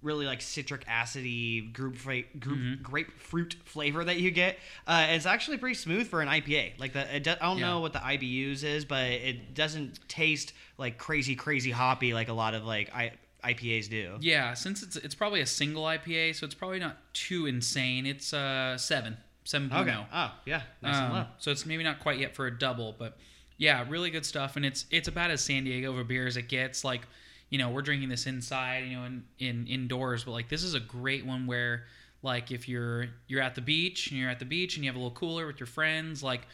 [0.03, 2.83] really like citric acidy group fra- group Mm-hmm.
[2.83, 4.59] grapefruit flavor that you get.
[4.87, 6.79] Uh, it's actually pretty smooth for an IPA.
[6.79, 7.69] Like the do, I don't Yeah.
[7.71, 12.35] know what the IBUs is, but it doesn't taste like crazy crazy hoppy like a
[12.35, 14.19] lot of like I, IPAs do.
[14.21, 18.05] Yeah, since it's it's probably a single IPA, so it's probably not too insane.
[18.05, 19.97] It's uh seven, seven Okay.
[20.13, 21.27] Oh yeah, nice and Um, low.
[21.39, 23.17] so it's maybe not quite yet for a double, but
[23.57, 24.57] yeah, really good stuff.
[24.57, 26.85] And it's it's about as San Diego of a beer as it gets.
[26.85, 27.03] Like,
[27.51, 30.75] you know, we're drinking this inside, you know, in, in indoors, but like this is
[30.75, 31.85] a great one where
[32.23, 34.97] like if you're you're at the beach and you're at the beach and you have
[34.97, 36.47] a little cooler with your friends, like,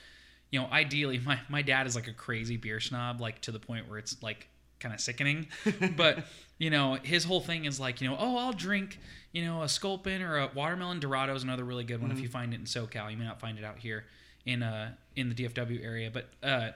[0.50, 3.60] you know, ideally my, my dad is like a crazy beer snob, like to the
[3.60, 5.48] point where it's like kind of sickening.
[5.96, 6.24] but
[6.58, 8.98] you know, his whole thing is like, you know, oh, I'll drink,
[9.32, 12.10] you know, a Sculpin or a watermelon Dorado is another really good one.
[12.10, 14.04] If you find it in SoCal, you may not find it out here
[14.44, 16.70] in uh in the DFW area, but uh,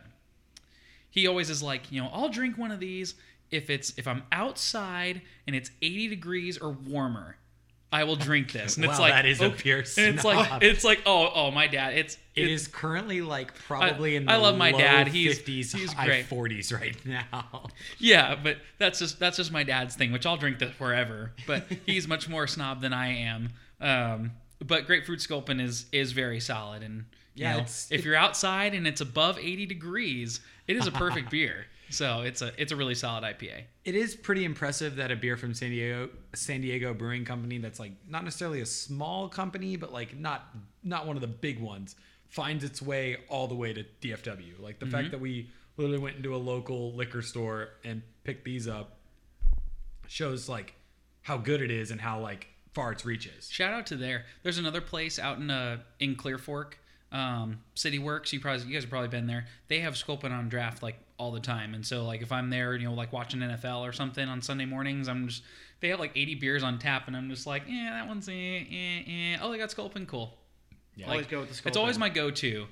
[1.14, 3.14] he always is like, you know, I'll drink one of these
[3.50, 7.36] if it's if I'm outside and it's 80 degrees or warmer.
[7.92, 8.74] I will drink this.
[8.74, 11.50] And it's Wow, like that is a pure And it's like it's like oh oh
[11.52, 11.94] my dad.
[11.94, 15.06] It's It it- is currently like probably in the I love my low dad.
[15.06, 16.28] He's- 50s, he's high great.
[16.28, 17.68] 40s right now.
[17.98, 21.30] Yeah, but that's just that's just my dad's thing, which I'll drink this forever.
[21.46, 23.50] But he's much more snob than I am.
[23.80, 27.04] Um, but grapefruit sculpin is is very solid and
[27.36, 30.92] you Yeah, know, if it- you're outside and it's above 80 degrees it is a
[31.04, 35.10] perfect beer so it's a it's a really solid ipa It is pretty impressive that
[35.10, 39.28] a beer from San Diego, San Diego Brewing Company, that's like not necessarily a small
[39.28, 40.48] company, but like not
[40.82, 41.94] not one of the big ones,
[42.28, 44.58] finds its way all the way to DFW.
[44.58, 48.66] Like the fact that we literally went into a local liquor store and picked these
[48.66, 48.96] up
[50.06, 50.74] shows like
[51.22, 53.48] how good it is and how like far its reach is.
[53.50, 56.78] shout out to there there's another place out in uh in clear fork
[57.14, 60.48] um city works you probably you guys have probably been there they have sculpin on
[60.48, 63.38] draft like all the time and so like if i'm there you know like watching
[63.40, 65.42] nfl or something on sunday mornings i'm just
[65.80, 68.32] they have like 80 beers on tap and i'm just like yeah that one's eh,
[68.32, 69.36] eh, eh.
[69.40, 70.36] oh they got sculpin cool
[70.96, 71.08] Yeah.
[71.10, 71.70] Always go with the sculpin.
[71.70, 72.66] it's always my go-to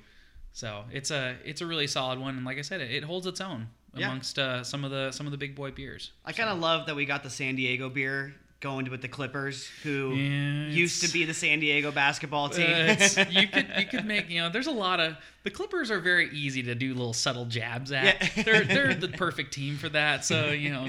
[0.51, 3.25] so it's a it's a really solid one and like i said it, it holds
[3.25, 4.07] its own Yeah.
[4.07, 6.87] amongst uh, some of the some of the big boy beers I kind of love
[6.87, 11.11] that we got the San Diego beer going with the Clippers, who Yeah, used to
[11.11, 12.65] be the San Diego basketball Uh, team.
[12.69, 15.99] it's, you could you could make you know there's a lot of the Clippers are
[15.99, 18.05] very easy to do little subtle jabs at.
[18.37, 18.43] Yeah.
[18.43, 20.23] They're they're the perfect team for that.
[20.25, 20.87] So you know,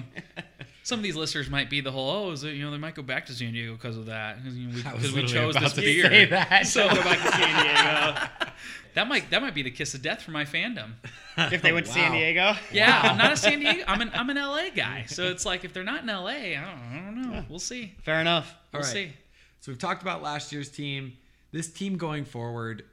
[0.85, 2.95] some of these listeners might be the whole oh is it, you know they might
[2.95, 5.13] go back to San Diego because of that because you know, we, I was 'cause
[5.13, 6.07] we chose this to beer.
[6.09, 6.67] say that.
[6.67, 8.29] So go back to San Diego.
[8.95, 10.93] that might that might be the kiss of death for my fandom.
[11.37, 12.55] if they went to San Diego.
[12.73, 13.83] Yeah, I'm not a San Diego.
[13.89, 15.05] I'm an I'm an LA guy.
[15.09, 17.45] So it's like if they're not in LA, I don't, I don't know.
[17.49, 17.95] We'll see.
[18.03, 18.55] Fair enough.
[18.73, 18.93] We'll All right.
[18.93, 19.13] see.
[19.61, 21.15] So we've talked about last year's team.
[21.51, 22.85] This team going forward,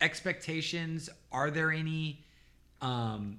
[0.00, 2.24] expectations, are there any
[2.82, 3.38] um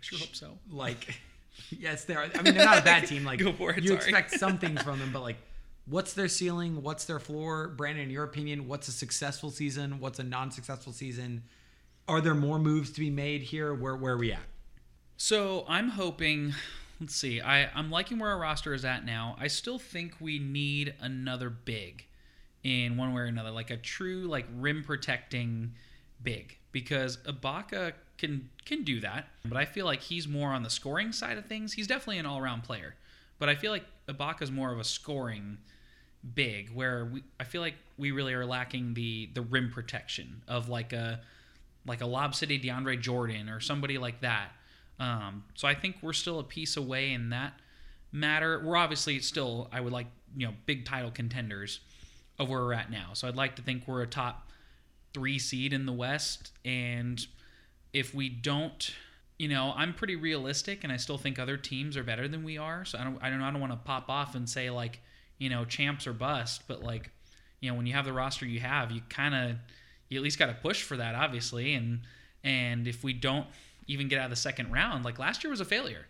[0.00, 0.58] Sure hope so.
[0.70, 1.20] like
[1.78, 3.88] yes there are i mean they're not a bad team like Go for it, you
[3.90, 3.98] sorry.
[4.00, 5.36] expect some things from them but like
[5.86, 10.18] what's their ceiling what's their floor brandon in your opinion what's a successful season what's
[10.18, 11.42] a non-successful season
[12.08, 14.40] are there more moves to be made here where where are we at
[15.16, 16.54] So I'm hoping.
[17.00, 17.40] Let's see.
[17.40, 19.36] I I'm liking where our roster is at now.
[19.38, 22.04] I still think we need another big,
[22.64, 25.74] in one way or another, like a true like rim protecting
[26.22, 29.28] big, because Ibaka can can do that.
[29.44, 31.72] But I feel like he's more on the scoring side of things.
[31.72, 32.94] He's definitely an all around player,
[33.38, 35.58] but I feel like Ibaka's more of a scoring
[36.34, 40.68] big where we I feel like we really are lacking the the rim protection of
[40.68, 41.20] like a
[41.86, 44.50] like a Lob City DeAndre Jordan or somebody like that.
[44.98, 47.54] Um, so I think we're still a piece away in that
[48.12, 48.60] matter.
[48.62, 51.80] We're obviously still I would like you know big title contenders
[52.38, 53.10] of where we're at now.
[53.14, 54.50] So I'd like to think we're a top
[55.14, 57.26] three seed in the West, and
[57.92, 58.92] if we don't,
[59.38, 62.58] you know, I'm pretty realistic, and I still think other teams are better than we
[62.58, 62.84] are.
[62.84, 65.00] So I don't, I don't, I don't want to pop off and say like,
[65.38, 67.10] you know, champs or bust, but like,
[67.60, 69.56] you know, when you have the roster you have, you kind of,
[70.08, 72.00] you at least got to push for that, obviously, and
[72.42, 73.46] and if we don't
[73.86, 76.06] even get out of the second round, like last year was a failure.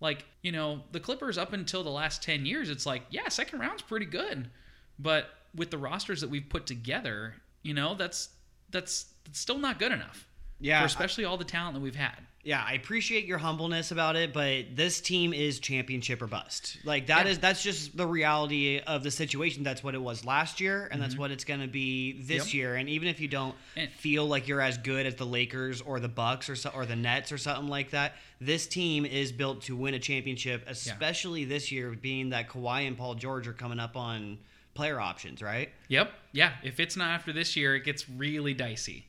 [0.00, 3.60] Like, you know, the Clippers up until the last 10 years, it's like, yeah, second
[3.60, 4.50] round's pretty good.
[4.98, 8.28] But with the rosters that we've put together, you know, that's
[8.70, 10.26] that's, that's still not good enough.
[10.64, 12.16] Yeah, For especially all the talent that we've had.
[12.42, 16.76] Yeah, I appreciate your humbleness about it, but this team is championship or bust.
[16.84, 17.32] Like that Yeah.
[17.32, 19.62] is that's just the reality of the situation.
[19.62, 22.46] That's what it was last year, and that's what it's going to be this Mm-hmm.
[22.48, 22.54] Yep.
[22.54, 22.74] year.
[22.76, 26.00] And even if you don't And- feel like you're as good as the Lakers or
[26.00, 29.62] the Bucks or so, or the Nets or something like that, this team is built
[29.62, 33.78] to win a championship, especially this year, being that Kawhi and Paul George are coming
[33.80, 34.38] up on
[34.74, 35.70] player options, right?
[35.88, 36.10] Yep.
[36.32, 36.52] Yeah.
[36.62, 39.06] If it's not after this year, it gets really dicey.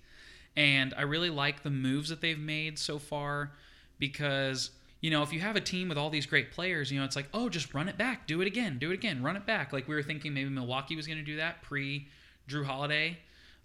[0.58, 3.52] And I really like the moves that they've made so far
[4.00, 7.06] because, you know, if you have a team with all these great players, you know,
[7.06, 9.46] it's like, oh, just run it back, do it again, do it again, run it
[9.46, 9.74] back.
[9.74, 12.08] Like we were thinking maybe Milwaukee was going to do that pre
[12.48, 13.18] Jrue Holiday.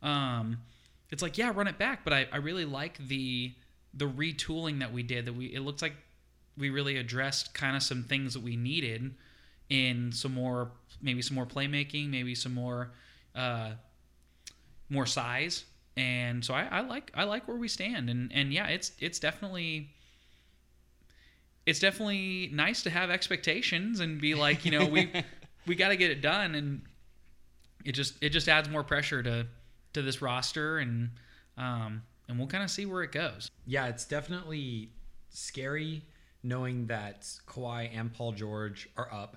[0.02, 0.58] Um,
[1.10, 2.04] it's like, yeah, run it back.
[2.04, 3.52] But I, I really like the
[3.94, 5.94] the retooling that we did that we it looks like
[6.56, 9.14] we really addressed kind of some things that we needed
[9.68, 10.70] in some more
[11.02, 12.90] maybe some more playmaking maybe some more
[13.34, 13.70] uh
[14.88, 15.64] more size
[15.96, 18.08] and so I, I like I like where we stand.
[18.10, 19.88] And and yeah it's it's definitely
[21.66, 25.10] it's definitely nice to have expectations and be like you know we
[25.66, 26.54] we got to get it done.
[26.54, 26.82] And
[27.84, 29.46] it just it just adds more pressure to
[29.94, 30.78] to this roster.
[30.78, 31.10] And
[31.56, 33.50] um and we'll kind of see where it goes.
[33.66, 34.90] Yeah it's definitely
[35.30, 36.02] scary
[36.42, 39.36] knowing that Kawhi and Paul George are up.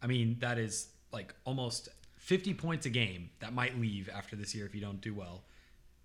[0.00, 1.88] I mean that is like almost
[2.18, 5.42] 50 points a game that might leave after this year if you don't do well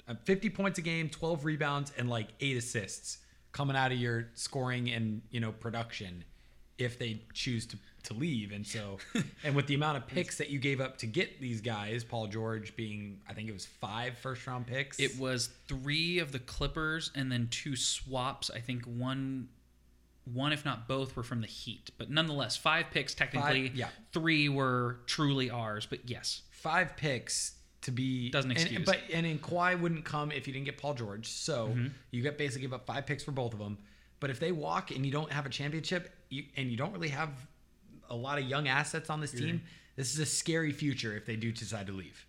[0.08, 3.20] Uh, 50 points a game 12 rebounds and like 8 assists
[3.52, 6.24] coming out of your scoring and you know production
[6.78, 8.98] if they choose to, to leave and so
[9.44, 12.28] and with the amount of picks that you gave up to get these guys paul
[12.28, 16.40] george being i think it was five first round picks It was three of the
[16.40, 18.50] Clippers and then two swaps.
[18.50, 19.48] I think one,
[20.26, 21.92] one if not both, were from the Heat.
[21.98, 23.72] But nonetheless, five picks technically.
[23.76, 23.88] yeah.
[24.12, 25.86] Three were truly ours.
[25.90, 27.54] But yes, five picks
[27.84, 28.86] to be Doesn't and- excuse.
[28.86, 31.28] but and and Kawhi wouldn't come if you didn't get Paul George.
[31.28, 31.88] So Mm-hmm.
[32.12, 33.78] you get basically give up five picks for both of them.
[34.20, 37.10] But if they walk and you don't have a championship, you, and you don't really
[37.10, 37.30] have
[38.10, 39.62] a lot of young assets on this team,
[39.96, 42.26] this is a scary future if they do decide to leave.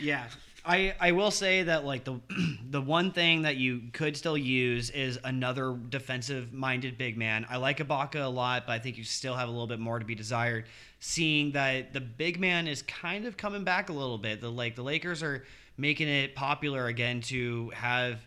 [0.00, 0.24] Yeah.
[0.66, 2.20] I, I will say that like the
[2.70, 7.46] the one thing that you could still use is another defensive minded big man.
[7.48, 9.98] I like Ibaka a lot, but I think you still have a little bit more
[9.98, 10.66] to be desired.
[10.98, 14.40] Seeing that the big man is kind of coming back a little bit.
[14.40, 15.44] The like the Lakers are
[15.78, 18.26] making it popular again to have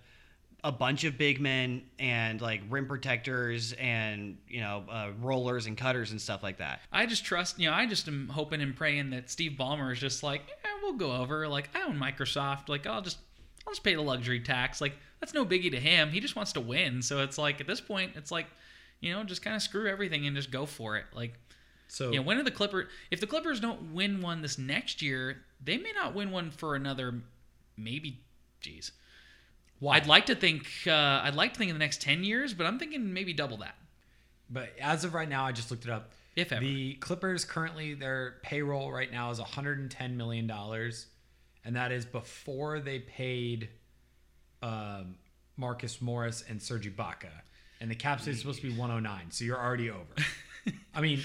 [0.63, 5.77] a bunch of big men and like rim protectors and you know uh, rollers and
[5.77, 6.81] cutters and stuff like that.
[6.91, 9.99] I just trust, you know, I just am hoping and praying that Steve Ballmer is
[9.99, 11.47] just like, eh, we'll go over.
[11.47, 12.67] Like, I own Microsoft.
[12.67, 13.17] Like, I'll just,
[13.65, 14.81] I'll just pay the luxury tax.
[14.81, 16.09] Like, that's no biggie to him.
[16.09, 17.01] He just wants to win.
[17.01, 18.47] So it's like, at this point, it's like,
[18.99, 21.05] you know, just kind of screw everything and just go for it.
[21.13, 21.33] Like,
[21.87, 22.87] So you know, when are the Clippers?
[23.11, 26.75] If the Clippers don't win one this next year, they may not win one for
[26.75, 27.21] another,
[27.77, 28.19] maybe,
[28.61, 28.91] geez.
[29.79, 29.95] Why?
[29.95, 32.65] I'd like to think, uh, I'd like to think in the next ten years, but
[32.65, 33.75] I'm thinking maybe double that.
[34.49, 36.11] But as of right now, I just looked it up.
[36.35, 36.63] If ever.
[36.63, 41.07] The Clippers currently their payroll right now is 110 million dollars,
[41.65, 43.69] and that is before they paid
[44.61, 45.15] um,
[45.57, 47.29] Marcus Morris and Serge Ibaka,
[47.81, 49.31] and the cap space is supposed to be 109.
[49.31, 50.05] So you're already over.
[50.93, 51.21] I mean,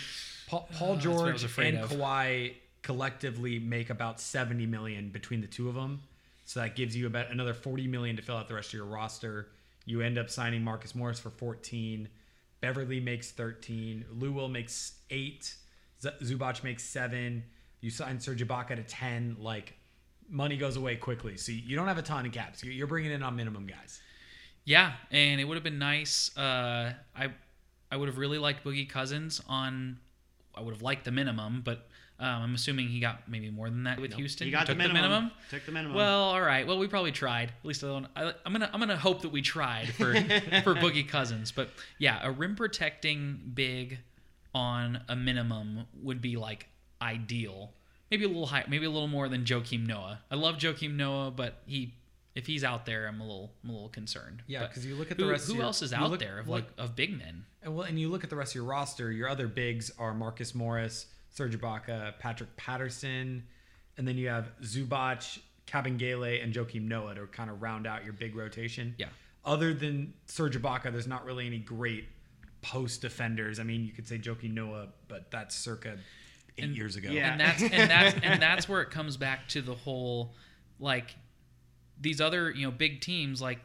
[0.47, 1.91] Paul, Paul that's what I was George and of.
[1.91, 6.03] Kawhi collectively make about 70 million between the two of them.
[6.45, 8.85] So that gives you about another 40 million to fill out the rest of your
[8.87, 9.49] roster.
[9.87, 12.09] You end up signing Marcus Morris for 14.
[12.61, 14.05] Beverley makes 13.
[14.13, 15.55] Lou Will makes 8.
[16.03, 17.43] Z- Zubac makes 7.
[17.81, 19.37] You sign Serge Ibaka to 10.
[19.39, 19.75] Like,
[20.29, 21.37] money goes away quickly.
[21.37, 22.63] So you don't have a ton of caps.
[22.65, 24.01] You- You're bringing in on minimum guys.
[24.67, 26.35] Yeah, and it would have been nice.
[26.37, 27.33] Uh, I
[27.93, 29.99] I would have really liked Boogie Cousins on.
[30.55, 31.87] I would have liked the minimum, but
[32.25, 34.47] um, I'm assuming he got maybe more than that with Houston.
[34.47, 35.31] He got Took the minimum.
[35.51, 35.97] Took the minimum.
[35.97, 36.67] Well, all right.
[36.67, 37.51] Well, we probably tried.
[37.51, 38.07] At least I don't.
[38.17, 40.15] I, I'm gonna I'm gonna hope that we tried for
[40.65, 41.53] for Boogie Cousins.
[41.53, 41.69] But
[41.99, 43.99] yeah, a rim protecting big
[44.55, 46.69] on a minimum would be like
[47.03, 47.73] ideal.
[48.11, 48.65] Maybe a little high.
[48.69, 50.21] Maybe a little more than Joakim Noah.
[50.31, 51.95] I love Joakim Noah, but he.
[52.35, 54.43] If he's out there, I'm a little, I'm a little concerned.
[54.49, 56.19] Yeah, because you look at the who, rest of Who your- else is out look-
[56.19, 57.45] there of look- like of big men?
[57.63, 59.13] And well, and you look at the rest of your roster.
[59.13, 63.43] Your other bigs are Marcus Morris, Serge Ibaka, Patrick Patterson,
[63.99, 68.13] and then you have Zubac, Kabengele, and Joakim Noah to kind of round out your
[68.13, 68.95] big rotation.
[68.99, 69.07] Yeah.
[69.45, 72.07] Other than Serge Ibaka, there's not really any great
[72.63, 73.61] post defenders.
[73.61, 75.99] I mean, you could say Joakim Noah, but that's circa
[76.57, 77.11] eight And- years ago.
[77.11, 77.33] Yeah.
[77.33, 80.35] and that's and that's and that's where it comes back to the whole
[80.79, 81.15] like
[82.01, 83.59] these other you know big teams like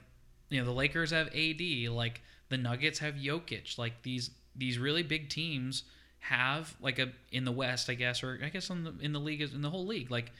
[0.49, 5.03] you know the Lakers have AD like the Nuggets have Jokic like these these really
[5.03, 5.84] big teams
[6.20, 9.20] have like a in the West I guess or I guess in the in the
[9.20, 10.32] league in the whole league like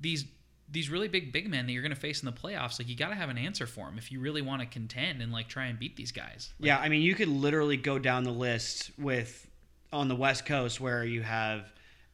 [0.00, 0.24] these
[0.70, 2.96] these really big big men that you're going to face in the playoffs like you
[2.96, 5.48] got to have an answer for them if you really want to contend and like
[5.48, 6.52] try and beat these guys.
[6.58, 9.48] Yeah, I mean, you could literally go down the list with
[9.92, 11.70] on the West Coast where you have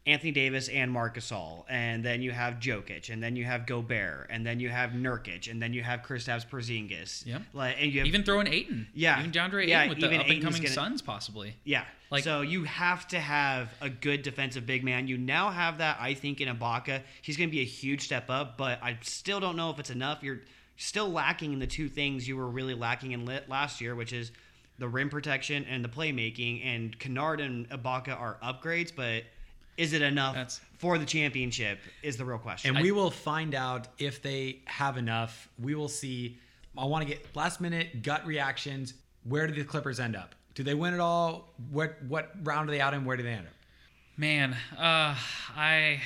[0.07, 4.29] Anthony Davis and Marc Gasol, and then you have Jokic, and then you have Gobert,
[4.31, 7.27] and then you have Nurkic, and then you have Kristaps Porzingis.
[7.27, 7.43] Yep.
[7.53, 9.19] Like, and you have even throwing Ayton Yeah.
[9.19, 11.85] even DeAndre Yeah, with the up and coming gonna- Suns possibly Yeah.
[12.11, 15.09] Like- so you have to have a good defensive big man.
[15.09, 17.03] You now have that, I think, in Ibaka.
[17.21, 19.91] He's going to be a huge step up, but I still don't know if it's
[19.91, 20.23] enough.
[20.23, 20.43] You're
[20.77, 24.13] still lacking in the two things you were really lacking in lit last year, which
[24.13, 24.31] is
[24.79, 26.65] the rim protection and the playmaking.
[26.65, 29.25] And Kennard and Ibaka are upgrades, but
[29.77, 31.79] is it enough That's- for the championship?
[32.03, 32.75] Is the real question.
[32.75, 35.49] And we will find out if they have enough.
[35.59, 36.39] We will see.
[36.77, 38.95] I want to get last minute gut reactions.
[39.25, 40.35] Where do the Clippers end up?
[40.55, 41.53] Do they win it all?
[41.71, 43.05] What what round are they out in?
[43.05, 43.53] Where do they end up?
[44.17, 45.15] Man, uh,
[45.55, 46.01] I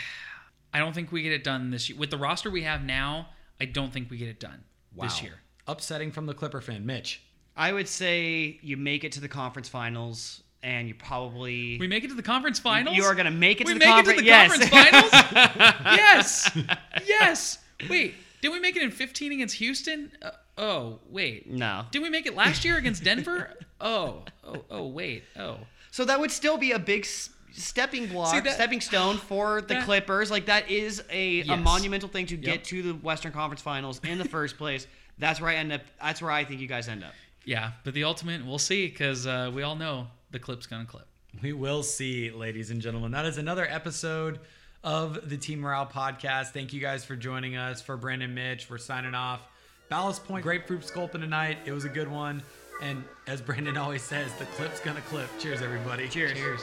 [0.72, 1.98] I don't think we get it done this year.
[1.98, 3.28] With the roster we have now,
[3.60, 4.64] I don't think we get it done
[5.00, 5.40] this year.
[5.66, 7.22] Upsetting from the Clipper fan, Mitch.
[7.56, 12.04] I would say you make it to the conference finals, and you probably We make
[12.04, 12.96] it to the conference finals.
[12.96, 14.20] You are going to make it we to the make conference.
[14.20, 14.52] it to the yes.
[14.52, 15.74] conference finals.
[15.84, 16.58] yes,
[17.06, 17.58] yes.
[17.88, 20.12] Wait, did we make it in 15 against Houston?
[20.20, 21.48] Uh, oh, wait.
[21.50, 21.84] No.
[21.90, 23.50] Did we make it last year against Denver?
[23.82, 25.24] Oh, oh, oh, wait.
[25.38, 25.56] Oh.
[25.90, 29.62] So that would still be a big s- stepping block, See, that- stepping stone for
[29.62, 30.30] the that- Clippers.
[30.30, 32.44] Like that is a, a monumental thing to Yep.
[32.44, 34.86] get to the Western Conference Finals in the first place.
[35.18, 35.80] That's where I end up.
[35.98, 37.14] That's where I think you guys end up.
[37.46, 41.06] Yeah, but the ultimate, we'll see, because uh, we all know the clip's gonna clip.
[41.42, 43.12] We will see, ladies and gentlemen.
[43.12, 44.40] That is another episode
[44.82, 46.48] of the Team Morale podcast.
[46.48, 47.80] Thank you guys for joining us.
[47.80, 49.40] For Brandon Mitch, we're signing off.
[49.88, 51.58] Ballast Point Grapefruit Sculpin tonight.
[51.64, 52.42] It was a good one.
[52.82, 55.28] And as Brandon always says, the clip's gonna clip.
[55.38, 56.08] Cheers, everybody.
[56.08, 56.32] Cheers.
[56.32, 56.60] Cheers.